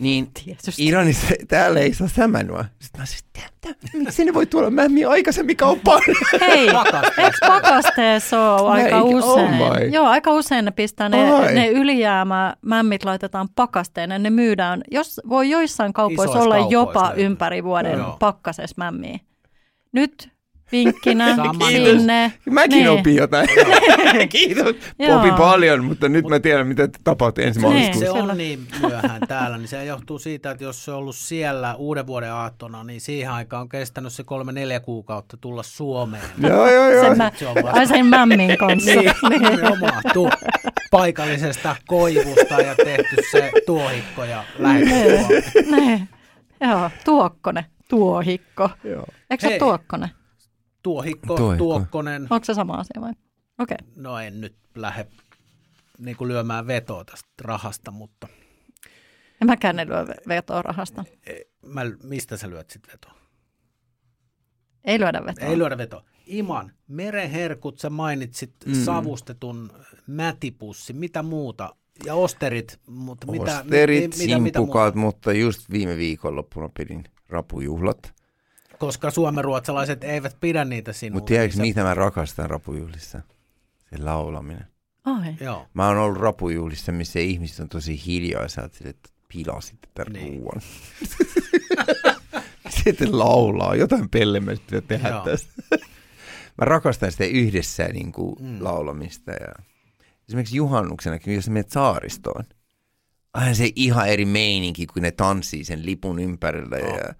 [0.00, 0.86] Niin Tietysti.
[0.86, 2.64] Iranissa täällä ei saa sämänua.
[2.78, 3.24] Sitten mä siis,
[3.94, 6.02] miksi ne voi tuolla mämmiä aikaisemmin kauppaan?
[6.40, 6.68] Hei,
[7.18, 8.98] eikö pakasteessa ole aika Eikö?
[8.98, 9.50] Oh usein?
[9.50, 9.88] my.
[9.92, 11.54] Joo, aika usein ne pistää ne, Ai.
[11.54, 14.82] ne ylijäämä mämmit laitetaan pakasteen ja ne myydään.
[14.90, 18.16] Jos voi joissain kaupoissa Isoissa olla kaupoissa jopa ympäri vuoden Joo.
[18.18, 19.18] pakkasessa mämmiä.
[19.92, 20.31] Nyt
[20.72, 21.36] vinkkinä
[21.68, 22.32] sinne.
[22.50, 22.90] Mäkin Niin.
[22.90, 23.48] opin jotain.
[24.28, 24.76] Kiitos.
[24.98, 25.18] Joo.
[25.20, 27.68] Opin paljon, mutta nyt mä tiedän, mitä tapahtui ensi Niin.
[27.72, 28.12] maaliskuussa.
[28.12, 31.74] Se on niin myöhään täällä, niin se johtuu siitä, että jos se on ollut siellä
[31.74, 36.22] uuden vuoden aattona, niin siihen aikaan on kestänyt se kolme-neljä kuukautta tulla Suomeen.
[36.42, 37.04] Joo, joo, joo.
[37.04, 38.90] Sen, mä, Se on vasta- sen mämmin kanssa.
[38.90, 39.10] Niin.
[40.12, 40.30] Tu-
[40.90, 45.88] paikallisesta koivusta ja tehty se tuohikko ja lähetetty Suomeen.
[45.88, 46.08] ne.
[46.68, 48.70] Joo, tuokkone, tuohikko.
[48.84, 49.04] Joo.
[49.30, 50.10] Eikö se ole tuokkone?
[50.82, 51.64] Tuohikko, Tuohikko.
[51.64, 52.26] tuokkonen.
[52.30, 53.12] Onko se sama asia vai?
[53.58, 53.76] Okei.
[53.80, 53.92] Okay.
[53.96, 55.06] No en nyt lähde
[55.98, 58.28] niin kuin lyömään vetoa tästä rahasta, mutta
[59.40, 61.04] En mäkään ne lyö ve- vetoa rahasta.
[61.26, 63.14] eh, mä, mistä sä lyöt sitten vetoa?
[64.84, 65.48] Ei lyödä vetoa.
[65.48, 66.04] Ei lyödä vetoa.
[66.26, 68.74] Iman, merenherkut, sä mainitsit mm.
[68.74, 69.72] savustetun
[70.06, 71.76] mätipussi, mitä muuta?
[72.04, 74.98] Ja osterit, mutta mitä, Osterit, mi- mitä, mitä simpukat, muuta?
[75.16, 78.14] mutta just viime viikonloppuna pidin rapujuhlat.
[78.86, 81.16] Koska suomenruotsalaiset eivät pidä niitä sinun.
[81.16, 83.20] Mutta tiedätkö, mitä mä rakastan rapujuhlissa?
[83.90, 84.66] Se laulaminen.
[85.04, 85.34] Ai.
[85.40, 85.66] Joo.
[85.74, 90.10] Mä oon ollut rapujuhlissa, missä ihmiset on tosi hiljaa ja sä oot että pilasit tätä
[90.10, 90.24] Niin.
[90.24, 90.38] niin.
[90.40, 90.60] ruuan.
[92.84, 95.24] Sitten laulaa, jotain pellemäistä pitää tehdä Joo.
[95.24, 95.52] tästä.
[96.58, 98.64] Mä rakastan sitä yhdessä niin kuin Mm.
[98.64, 99.30] laulamista.
[99.32, 99.64] Ja...
[100.28, 102.44] Esimerkiksi juhannuksenakin, jos menet saaristoon.
[103.34, 106.76] Aivan se ihan eri meininki, kun ne tanssii sen lipun ympärillä.
[106.78, 106.96] Joo.
[106.96, 107.14] Ja...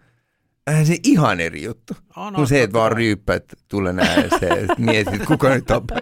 [0.67, 1.95] Aivan se ihan eri juttu.
[2.17, 5.99] On, kun on, se, että vaan ryyppäät tulen ääressä ja mietit, että kuka nyt tapaa.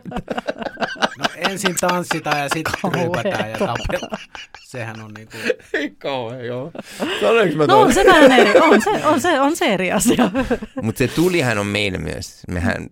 [1.19, 4.23] No ensin tanssitaan ja sitten ryypätään ja tapellaan.
[4.69, 5.37] Sehän on niinku...
[5.73, 6.73] Ei kauhean, joo.
[7.21, 7.87] Sanoinko mä No tuon?
[7.87, 10.31] on se vähän eri, on se, on se, on se eri asia.
[10.83, 12.43] Mutta se tulihan on meillä myös.
[12.49, 12.87] Mehän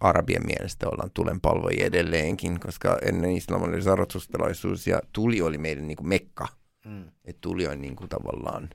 [0.00, 3.40] arabien mielestä ollaan tulenpalvojia edelleenkin, koska ennen
[3.82, 6.48] zarathustalaisuus ja tuli oli meidän niin kuin mekka.
[6.84, 7.04] Mm.
[7.24, 8.70] Et tuli on niin kuin tavallaan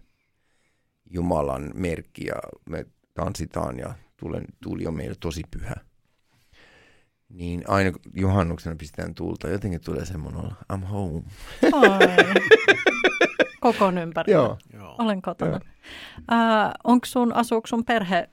[1.10, 2.36] Jumalan merkki ja
[2.70, 5.76] me tanssitaan ja tulen, tuli on meille tosi pyhä.
[7.30, 11.24] Niin aina juhannuksena pistetään tulta, jotenkin tulee semmoinen olla, I'm home.
[11.74, 12.00] Ai.
[13.62, 14.38] Kokon ympärillä.
[14.38, 14.58] Joo.
[14.74, 14.96] Joo.
[15.00, 15.60] Olen kotona.
[16.32, 18.30] Äh, onko sun, asuuko sun perhe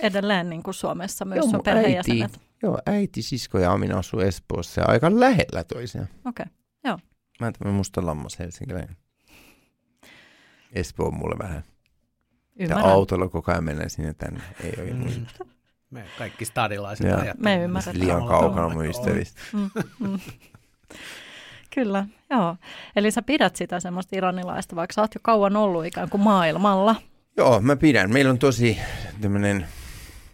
[0.00, 2.40] edelleen niin kuin Suomessa myös Joo, sun perheenjäsenet?
[2.62, 6.08] Joo, äiti, sisko ja Amina asuu Espoossa ja aika lähellä toisiaan.
[6.24, 6.46] Okei.
[7.42, 8.96] Mä en tämmöinen musta lammas helsinkiläinen.
[10.72, 11.64] Espoo on mulle vähän.
[12.58, 12.90] Ja Ymmärrän.
[12.92, 14.40] autolla koko ajan mennään sinne tänne.
[14.64, 15.26] Ei ole Mm.
[15.90, 17.06] Me kaikki stadilaiset.
[17.38, 17.98] Me ymmärretään.
[18.00, 19.40] liian kaukana ystävistä.
[19.52, 20.18] Mm, mm.
[21.74, 22.56] Kyllä, joo.
[22.96, 26.94] Eli sä pidät sitä semmoista iranilaista, vaikka sä oot jo kauan ollut ikään kuin maailmalla.
[27.36, 28.10] Joo, mä pidän.
[28.12, 28.78] Meillä on tosi
[29.20, 29.66] tämmöinen,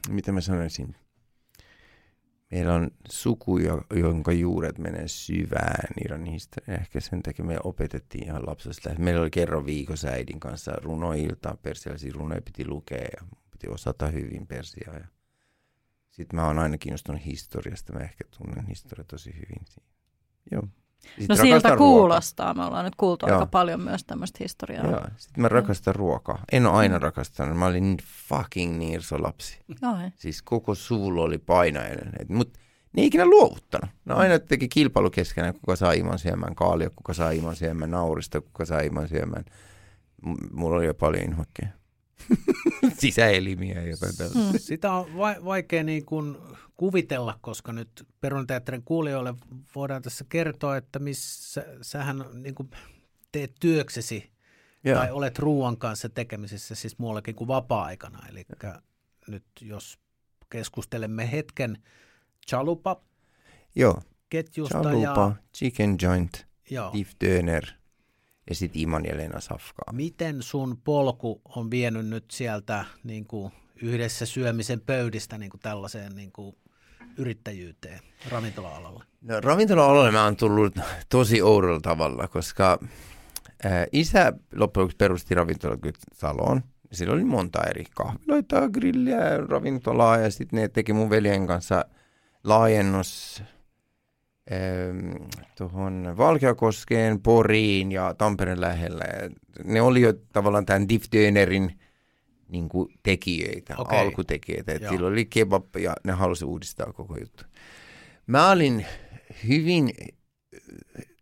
[0.08, 0.96] mitä mä sanoisin,
[2.50, 6.80] meillä on suku, jo- jonka juuret menee syvään Iranin historiaan.
[6.80, 8.90] Ehkä sen takia me opetettiin ihan lapsesta.
[8.98, 14.46] Meillä oli kerran viikossa äidin kanssa runoilta, persialaisia runoja piti lukea ja piti osata hyvin
[14.46, 14.94] persiaa.
[16.10, 19.64] Sitten mä oon aina kiinnostunut historiasta, mä ehkä tunnen historia tosi hyvin.
[20.50, 20.68] Joo.
[21.18, 21.76] Sit No siltä ruokaa.
[21.76, 22.54] kuulostaa.
[22.54, 23.36] Me ollaan nyt kuultu Joo.
[23.36, 24.86] aika paljon myös tämmöistä historiaa.
[24.86, 25.00] Joo.
[25.16, 26.42] Sitten mä rakastan ruokaa.
[26.52, 27.58] En ole aina rakastanut.
[27.58, 27.96] Mä olin niin
[28.28, 29.58] fucking nirso lapsi.
[30.16, 32.12] Siis koko suvulla oli painajainen.
[32.28, 32.58] Mutta
[32.92, 33.90] ne ei ikinä luovuttanut.
[34.04, 38.40] Ne aina teki kilpailu keskenään, kuka saa iman syömään kaalia, kuka saa iman syömään naurista,
[38.40, 39.44] kuka saa iman syömään.
[40.26, 41.68] M- mulla oli jo paljon inhokkea.
[42.98, 44.52] Sisäelimiä ja jotain tällaista.
[44.52, 44.58] Mm.
[44.58, 46.36] Sitä on va- vaikea niin kuin
[46.78, 49.34] kuvitella, koska nyt Perunateatterin kuulijoille
[49.74, 52.70] voidaan tässä kertoa, että missä sähän niin kuin
[53.32, 54.30] teet työksesi
[54.84, 54.98] Joo.
[54.98, 58.28] tai olet ruoan kanssa tekemisissä siis muuallakin kuin vapaa-aikana.
[58.28, 58.46] Eli
[59.28, 59.98] nyt jos
[60.50, 61.82] keskustelemme hetken
[62.48, 63.02] chalupa
[63.74, 64.02] Joo.
[64.28, 67.64] ketjusta Chalupa, ja chicken joint, joo, beef döner
[68.48, 69.92] ja sitten Iman ja Lena Safkaa.
[69.92, 73.52] miten sun polku on vienyt nyt sieltä niin kuin
[73.82, 76.56] yhdessä syömisen pöydistä niin kuin tällaiseen niin kuin
[77.18, 78.00] yrittäjyyteen
[78.30, 79.04] ravintola-alalla?
[79.22, 82.78] No ravintola-alalle mä oon tullut tosi oudolla tavalla, koska
[83.64, 86.62] ää, isä loppujen lopuksi perusti ravintolataloon.
[86.92, 91.84] Sillä oli monta eri kahviloita, grilliä, ravintolaa ja sitten ne teki mun veljen kanssa
[92.44, 93.42] laajennus
[95.58, 99.04] tuohon Valkeakoskeen, Poriin ja Tampereen lähellä.
[99.64, 101.78] Ne oli jo tavallaan tämän Diftönerin
[102.48, 102.68] niin
[103.02, 103.98] tekijöitä, okay.
[103.98, 104.72] alkutekijöitä.
[104.72, 107.44] Että sillä oli kebab ja ne halusi uudistaa koko juttu.
[108.26, 108.86] Mä olin
[109.48, 109.90] hyvin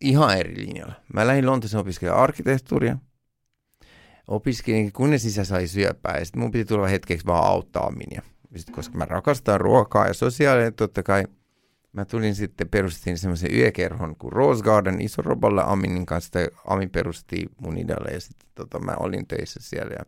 [0.01, 0.95] ihan eri linjalla.
[1.12, 2.99] Mä lähdin Lontooseen opiskelemaan arkkitehtuuria.
[4.29, 8.22] Opiskelin, kunnes isä sai syöpää ja sitten mun piti tulla hetkeksi vaan auttaa minä.
[8.57, 11.24] Sitten, koska mä rakastan ruokaa ja sosiaalinen, totta kai
[11.93, 16.39] mä tulin sitten, perustin semmoisen yökerhon kuin Rose Garden Isoroballa Aminin kanssa.
[16.66, 19.95] Ami perusti mun idealle ja sitten tota, mä olin töissä siellä.
[19.99, 20.05] Ja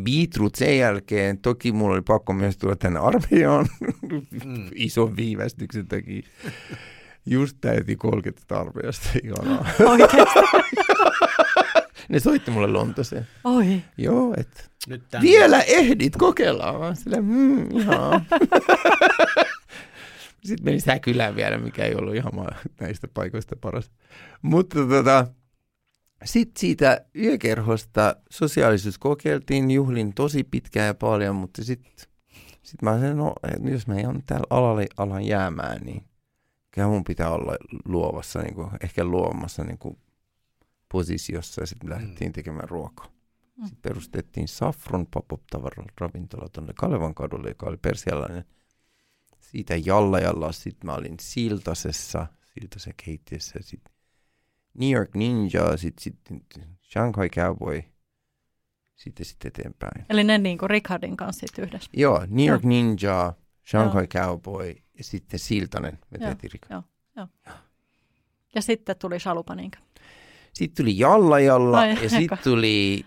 [0.00, 3.66] Beetroot sen jälkeen, toki mulla oli pakko myös tulla tänne armeijaan
[4.44, 4.68] mm.
[4.74, 6.22] ison viivästyksen takia.
[7.26, 9.66] Just täytin 30 armeijasta, ihanaa.
[12.08, 13.26] ne soitti mulle Lontoseen.
[13.44, 13.82] Oi.
[13.98, 14.62] Joo, että
[15.20, 16.78] vielä ehdit kokeilla.
[16.78, 18.26] Vaan sille, mm, ihan.
[20.44, 22.32] Sitten meni Säkylään vielä, mikä ei ollut ihan
[22.80, 23.90] näistä paikoista paras.
[24.42, 25.26] Mutta tota,
[26.24, 31.92] sitten siitä yökerhosta sosiaalisuus kokeiltiin, juhlin tosi pitkään ja paljon, mutta sitten
[32.62, 36.04] sit mä sanoin, no jos mä en täällä alalle alan jäämään, niin
[36.70, 39.98] kyllä mun pitää olla luovassa, niin kuin, ehkä luomassa niin kuin
[40.92, 42.32] positiossa ja sitten lähdettiin mm.
[42.32, 43.06] tekemään ruokaa.
[43.56, 43.64] Mm.
[43.64, 45.42] Sitten perustettiin Saffron pop
[46.00, 48.44] ravintola tuonne Kalevan kadulle, joka oli persialainen.
[49.40, 53.93] Siitä Jalla Jalla, sitten mä olin Siltasessa, Siltasen keittiössä, sitten
[54.78, 56.16] New York Ninja, sitten sit,
[56.92, 57.82] Shanghai Cowboy,
[58.96, 60.06] sitten sitten eteenpäin.
[60.10, 61.90] Eli ne niin kuin Richardin kanssa sitten yhdessä?
[61.96, 62.68] Joo, New York joo.
[62.68, 63.32] Ninja,
[63.70, 64.24] Shanghai joo.
[64.24, 66.60] Cowboy ja sitten Siltanen me joo, tehtiin.
[66.70, 66.82] Joo,
[67.16, 67.28] joo.
[68.54, 69.78] Ja sitten tuli Shalupa niinkö?
[70.52, 73.04] Sitten tuli Jalla Jalla Ai, ja sitten tuli,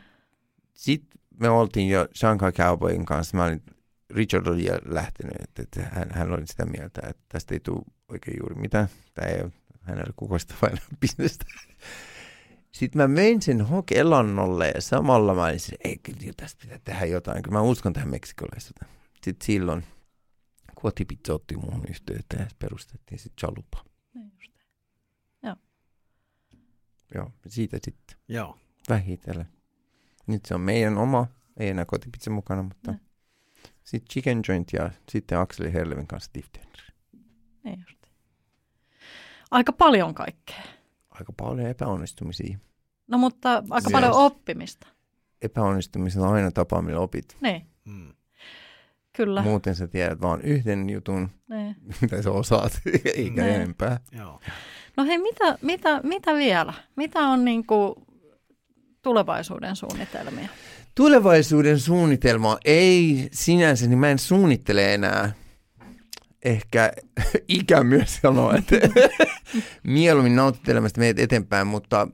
[0.73, 3.63] sitten me oltiin jo Shanghai Cowboyin kanssa, mä olin,
[4.09, 7.81] Richard oli jo lähtenyt, että, että hän, hän oli sitä mieltä, että tästä ei tule
[8.09, 9.51] oikein juuri mitään, tämä ei ole
[9.87, 10.69] hänellä kukoistavaa
[11.01, 11.45] bisnestä.
[12.71, 17.43] Sitten mä menin sen Hokelannolle ja samalla mä olin, että ei, tästä pitää tehdä jotain,
[17.43, 18.91] kun mä uskon tähän meksikolaisuuteen.
[19.23, 19.83] Sitten silloin
[20.75, 23.85] Kuotipizza otti muuhun yhteyttä ja perustettiin sitten Chalupa.
[24.13, 24.53] Niin just.
[25.43, 25.55] Joo.
[27.15, 28.17] Joo, siitä sitten.
[28.27, 28.59] Joo.
[28.89, 29.47] Vähitellen.
[30.27, 31.27] Nyt se on meidän oma,
[31.57, 32.93] ei enää kotipizza mukana, mutta
[33.83, 36.81] sitten Chicken Joint ja sitten Akseli Herlevin kanssa Diftender.
[37.63, 37.96] Niin just.
[39.51, 40.63] Aika paljon kaikkea.
[41.09, 42.57] Aika paljon epäonnistumisia.
[43.07, 44.87] No mutta aika siis paljon oppimista.
[45.41, 47.37] Epäonnistumista on aina tapa, millä opit.
[47.41, 47.67] Niin.
[47.85, 48.13] Hmm.
[49.13, 49.41] Kyllä.
[49.41, 51.75] Muuten sä tiedät vaan yhden jutun, niin.
[52.01, 52.81] mitä sä osaat,
[53.15, 53.55] eikä niin.
[53.55, 53.99] enempää.
[54.11, 54.39] Joo.
[54.97, 56.73] No hei, mitä, mitä, mitä vielä?
[56.95, 57.95] Mitä on niinku
[59.01, 60.49] tulevaisuuden suunnitelmia?
[60.95, 65.31] Tulevaisuuden suunnitelma ei sinänsä, niin mä en suunnittele enää
[66.45, 66.91] ehkä
[67.47, 68.75] ikä myös sanoo, että
[69.83, 72.07] mieluummin nautittelemasta meitä eteenpäin, mutta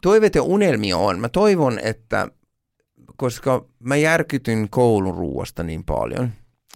[0.00, 1.20] toiveet ja unelmia on.
[1.20, 2.28] Mä toivon, että
[3.16, 6.30] koska mä järkytyn koulun ruuasta niin paljon,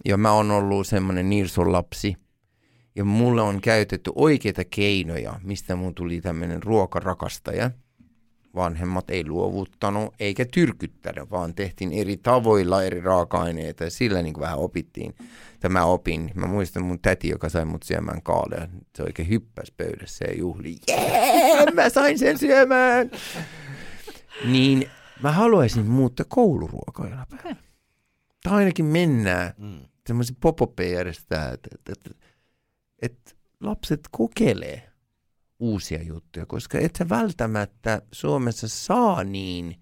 [0.05, 2.15] ja mä oon ollut semmoinen Nirson lapsi,
[2.95, 7.71] ja mulle on käytetty oikeita keinoja, mistä mun tuli tämmöinen ruokarakastaja–
[8.55, 14.41] vanhemmat ei luovuttanut eikä tyrkyttänyt, vaan tehtiin eri tavoilla eri raaka-aineita ja sillä niin kuin
[14.41, 15.15] vähän opittiin.
[15.59, 16.31] Tämä opin.
[16.35, 18.67] Mä muistan mun täti, joka sai mut syömään kaaleja.
[18.95, 20.77] Se oikein hyppäsi pöydässä ja juhli.
[20.87, 23.11] Jee, mä sain sen syömään!
[24.45, 24.89] Niin
[25.21, 27.55] mä haluaisin muuttaa kouluruokaa jonain päivänä.
[28.43, 29.53] Tai ainakin mennään.
[29.57, 29.79] Mm.
[30.07, 32.09] Semmoisia pop järjestää, että, että, että,
[33.01, 34.92] että lapset kokeilee
[35.59, 39.75] uusia juttuja, koska et sä välttämättä Suomessa saa niin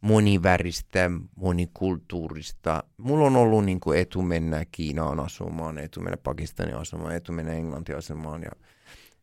[0.00, 2.84] moniväristä, monikulttuurista.
[2.96, 7.52] Mulla on ollut niin kuin etu mennä Kiinaan asumaan, etu mennä Pakistanin asumaan, etu mennä
[7.52, 8.50] Englantiin asumaan ja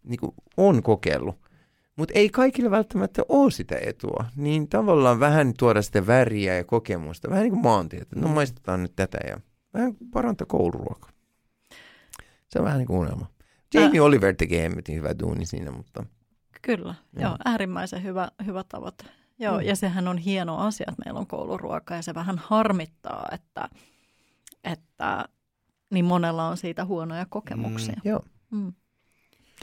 [0.04, 1.48] niin kuin on kokeillut.
[1.96, 4.26] Mutta ei kaikille välttämättä ole sitä etua.
[4.36, 7.30] Niin tavallaan vähän tuoda sitä väriä ja kokemusta.
[7.30, 8.16] Vähän niin kuin maantietä.
[8.16, 9.40] No maistetaan nyt tätä ja
[9.74, 11.12] vähän parantaa kouluruokaa.
[12.50, 13.37] Se on vähän niin kuin unelma.
[13.74, 16.06] Jamie Oliver tekee hemmetin hyvä duuni siinä, mutta...
[16.62, 19.04] Kyllä, joo, joo äärimmäisen hyvä, hyvä tavoite.
[19.40, 19.66] Joo, mm.
[19.66, 23.70] ja sehän on hieno asia, että meillä on kouluruoka ja se vähän harmittaa, että,
[24.64, 25.26] että
[25.90, 27.96] niin monella on siitä huonoja kokemuksia.
[27.96, 28.24] Mm, joo.
[28.52, 28.74] Mm.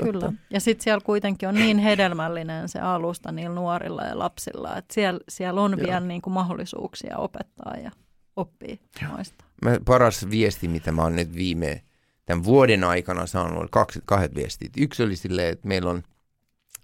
[0.02, 0.32] Kyllä.
[0.50, 5.20] Ja sitten siellä kuitenkin on niin hedelmällinen se alusta niillä nuorilla ja lapsilla, että siellä,
[5.28, 5.86] siellä on Joo.
[5.86, 7.90] vielä niin kuin mahdollisuuksia opettaa ja
[8.36, 8.76] oppia
[9.08, 9.44] noista.
[9.64, 11.82] Mä, paras viesti, mitä mä oon nyt viime
[12.26, 14.72] tämän vuoden aikana saanut oli kaksi, kahdet viestit.
[14.78, 16.02] Yksi oli silleen, että meillä on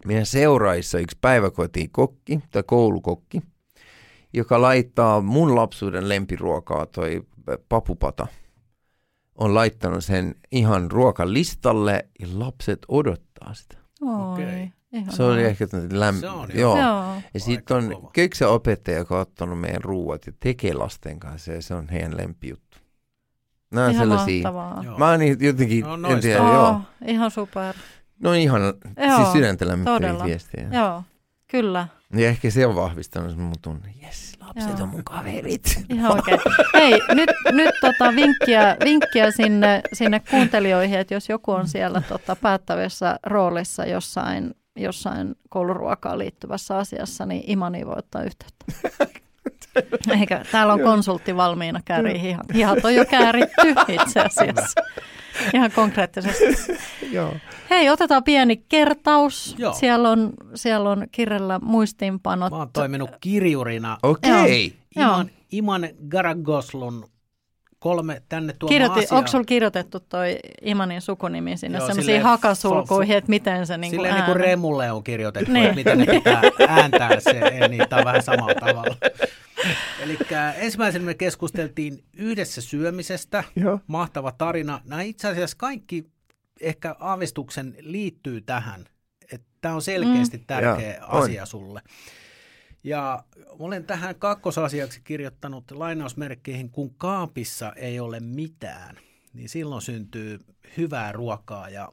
[0.05, 3.43] meidän seuraissa yksi päiväkotikokki tai koulukokki,
[4.33, 7.23] joka laittaa mun lapsuuden lempiruokaa, toi
[7.69, 8.27] papupata.
[9.35, 13.77] on laittanut sen ihan ruokalistalle ja lapset odottaa sitä.
[14.03, 14.73] Okei.
[14.93, 15.17] ihanaa.
[15.17, 16.21] Se oli ehkä lämmin.
[16.21, 16.61] Se on jo.
[16.61, 16.79] Joo.
[16.79, 17.15] Joo.
[17.35, 18.11] Ja sitten on kova.
[18.13, 22.17] köksä opettaja, joka on ottanut meidän ruuat ja tekee lasten kanssa ja se on heidän
[22.17, 22.79] lempijuttu.
[23.71, 24.37] Nämä on Ihan sellaisia.
[24.43, 24.83] mahtavaa.
[24.85, 24.99] Joo.
[24.99, 26.69] Mä oon niitä jotenkin, No, en tiedä, joo.
[26.69, 27.75] Oh, ihan super.
[28.23, 30.69] No ihan, Joo, siis sydäntä lämmittäviä viestejä.
[30.73, 31.03] Joo,
[31.51, 31.89] kyllä.
[32.17, 33.95] Ja ehkä se on vahvistanut mun tunne.
[34.03, 34.83] Jes, lapset Joo.
[34.83, 35.85] on mun kaverit.
[35.91, 36.41] Ihan oikein.
[36.75, 42.37] Hei, nyt, nyt tota vinkkiä, vinkkiä sinne, sinne kuuntelijoihin, että jos joku on siellä tota
[42.37, 48.65] päättävässä roolissa jossain, jossain kouluruokaan liittyvässä asiassa, niin Imani voi ottaa yhteyttä.
[50.21, 52.55] Eikä, täällä on konsultti valmiina käärii hihat.
[52.55, 54.81] Hihat on jo kääritty itse asiassa.
[55.55, 56.45] Ihan konkreettisesti.
[57.13, 57.35] joo.
[57.71, 59.55] Hei, otetaan pieni kertaus.
[59.59, 59.73] Joo.
[59.73, 62.51] Siellä on, siellä on kirjalla muistiinpanot.
[62.51, 64.75] Mä oon toiminut kirjurina Okei.
[64.97, 65.07] Joo.
[65.07, 67.05] Iman, Iman Garagoslun
[67.79, 69.19] kolme tänne tuomaan Kirjoitti, asiaa.
[69.19, 74.25] onko sulla kirjoitettu toi Imanin sukunimi sinne silleen hakasulkuihin, että miten se niin Silleen niin
[74.25, 75.65] kuin Remulle on kirjoitettu, Niin.
[75.65, 78.97] että miten ne pitää ääntää se, niin tämä on vähän samalla tavalla.
[80.03, 80.19] Eli
[80.57, 83.81] ensimmäisenä me keskusteltiin yhdessä syömisestä, Joo.
[83.87, 84.81] mahtava tarina.
[84.85, 86.05] Nämä itse asiassa kaikki
[86.61, 88.85] ehkä aavistuksen liittyy tähän,
[89.61, 90.45] tämä on selkeästi mm.
[90.47, 91.23] tärkeä on.
[91.23, 91.83] asia sulle.
[92.85, 98.97] Ja olen tähän kakkosasiaksi kirjoittanut lainausmerkkeihin, kun kaapissa ei ole mitään,
[99.33, 100.39] niin silloin syntyy
[100.77, 101.93] hyvää ruokaa ja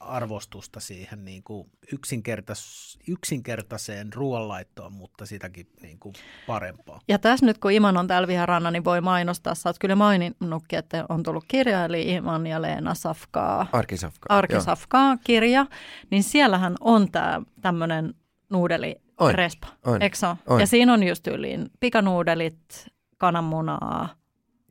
[0.00, 6.14] arvostusta siihen niin kuin yksinkertais, yksinkertaiseen ruoanlaittoon, mutta sitäkin niin kuin
[6.46, 7.00] parempaa.
[7.08, 9.54] Ja tässä nyt kun Iman on täällä viharanna, niin voi mainostaa.
[9.54, 13.66] Sä oot kyllä maininnutkin, että on tullut kirja, eli Iman ja Leena Safkaa.
[13.72, 14.34] Arkisafka.
[14.34, 15.66] Arkisafkaa kirja,
[16.10, 18.14] niin siellähän on tämä tämmöinen
[18.50, 20.60] nuudelirespa, On, eikö on.
[20.60, 22.86] Ja siinä on just yliin pikanuudelit,
[23.18, 24.08] kananmunaa,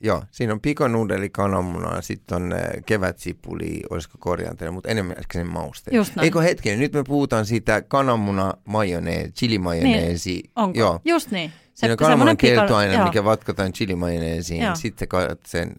[0.04, 5.40] Joo, siinä on pikonuudeli, kananmunaa, sitten on äh, kevätsipuli, olisiko korianteri, mutta enemmän ehkä
[5.76, 5.94] sen.
[5.96, 6.24] Just näin.
[6.24, 10.30] Eikö hetken, nyt me puhutaan siitä kananmuna majoneesi, chilimajoneesi.
[10.32, 10.80] Niin, onko?
[10.80, 11.02] Joo.
[11.06, 11.52] Just niin.
[11.74, 13.04] Siinä on kananmunan pika- keltoaine, joo.
[13.06, 14.64] mikä vatkataan chilimajoneesiin.
[14.64, 14.76] Joo.
[14.76, 15.76] Sitten kaat sen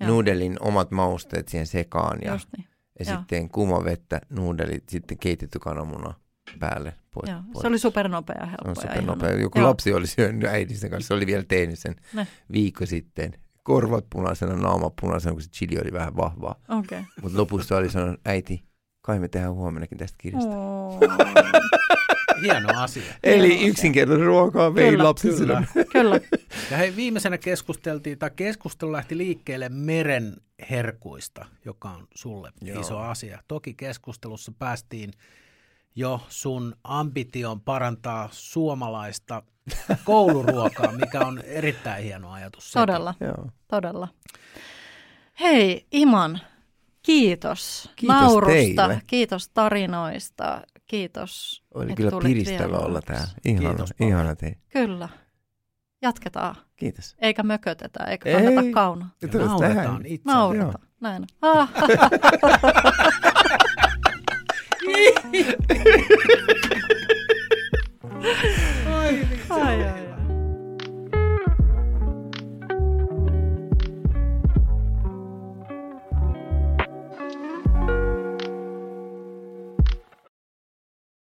[0.00, 0.08] Joo.
[0.08, 2.66] nuudelin omat mausteet siihen sekaan ja, Just niin.
[2.98, 3.18] ja joo.
[3.18, 6.14] sitten kuuma vettä, nuudelit, sitten keitetty kananmuna
[6.60, 6.92] päälle.
[7.14, 7.40] Pois, Joo.
[7.52, 7.62] pois.
[7.62, 8.68] Se oli supernopea ja Se helppo.
[8.68, 9.30] ja supernopea.
[9.40, 9.68] Joku Joo.
[9.68, 12.26] lapsi oli syönyt äidinsä kanssa, se oli vielä tehnyt sen Ne.
[12.52, 13.32] viikko sitten.
[13.64, 16.54] Korvat punaisena, naama punaisena, kun se chili oli vähän vahvaa.
[16.68, 17.02] Okei.
[17.22, 18.64] Mutta lopussa oli sanonut, äiti,
[19.02, 20.50] kai me tehdään huomennakin tästä kirjasta.
[20.50, 21.00] Oh.
[22.42, 23.02] Hieno asia.
[23.22, 25.64] Eli yksinkertainen ruokaa vei Kyllä, lapsi Kyllä.
[25.92, 26.20] Kyllä.
[26.70, 30.36] Ja hei, viimeisenä keskusteltiin, tai keskustelu lähti liikkeelle meren
[30.70, 32.52] herkuista, joka on sulle.
[32.60, 32.80] Joo.
[32.80, 33.42] iso asia.
[33.48, 35.12] Toki keskustelussa päästiin
[35.96, 39.42] jo sun ambition parantaa suomalaista
[40.04, 42.64] kouluruokaa, mikä on erittäin hieno ajatus.
[42.72, 42.80] sekin.
[42.86, 43.50] Todella, Joo.
[43.68, 44.08] todella.
[45.40, 46.40] Hei Iman,
[47.02, 49.02] kiitos, Kiitos naurusta, teille.
[49.06, 51.62] kiitos tarinoista, kiitos.
[51.74, 53.28] Oli kyllä piristävä olla täällä.
[53.44, 54.54] Ihana, Kiitos ihana tei.
[54.68, 55.08] Kyllä.
[56.02, 57.16] Jatketaan, Kiitos.
[57.18, 58.72] eikä mökötetä, eikä kannata Ei.
[58.72, 59.08] kauna.
[59.22, 60.32] Ja Tulisi nauretaan itse.
[60.32, 61.24] Naurata, näin.
[61.42, 61.72] Ah.
[69.48, 70.13] 哎呀！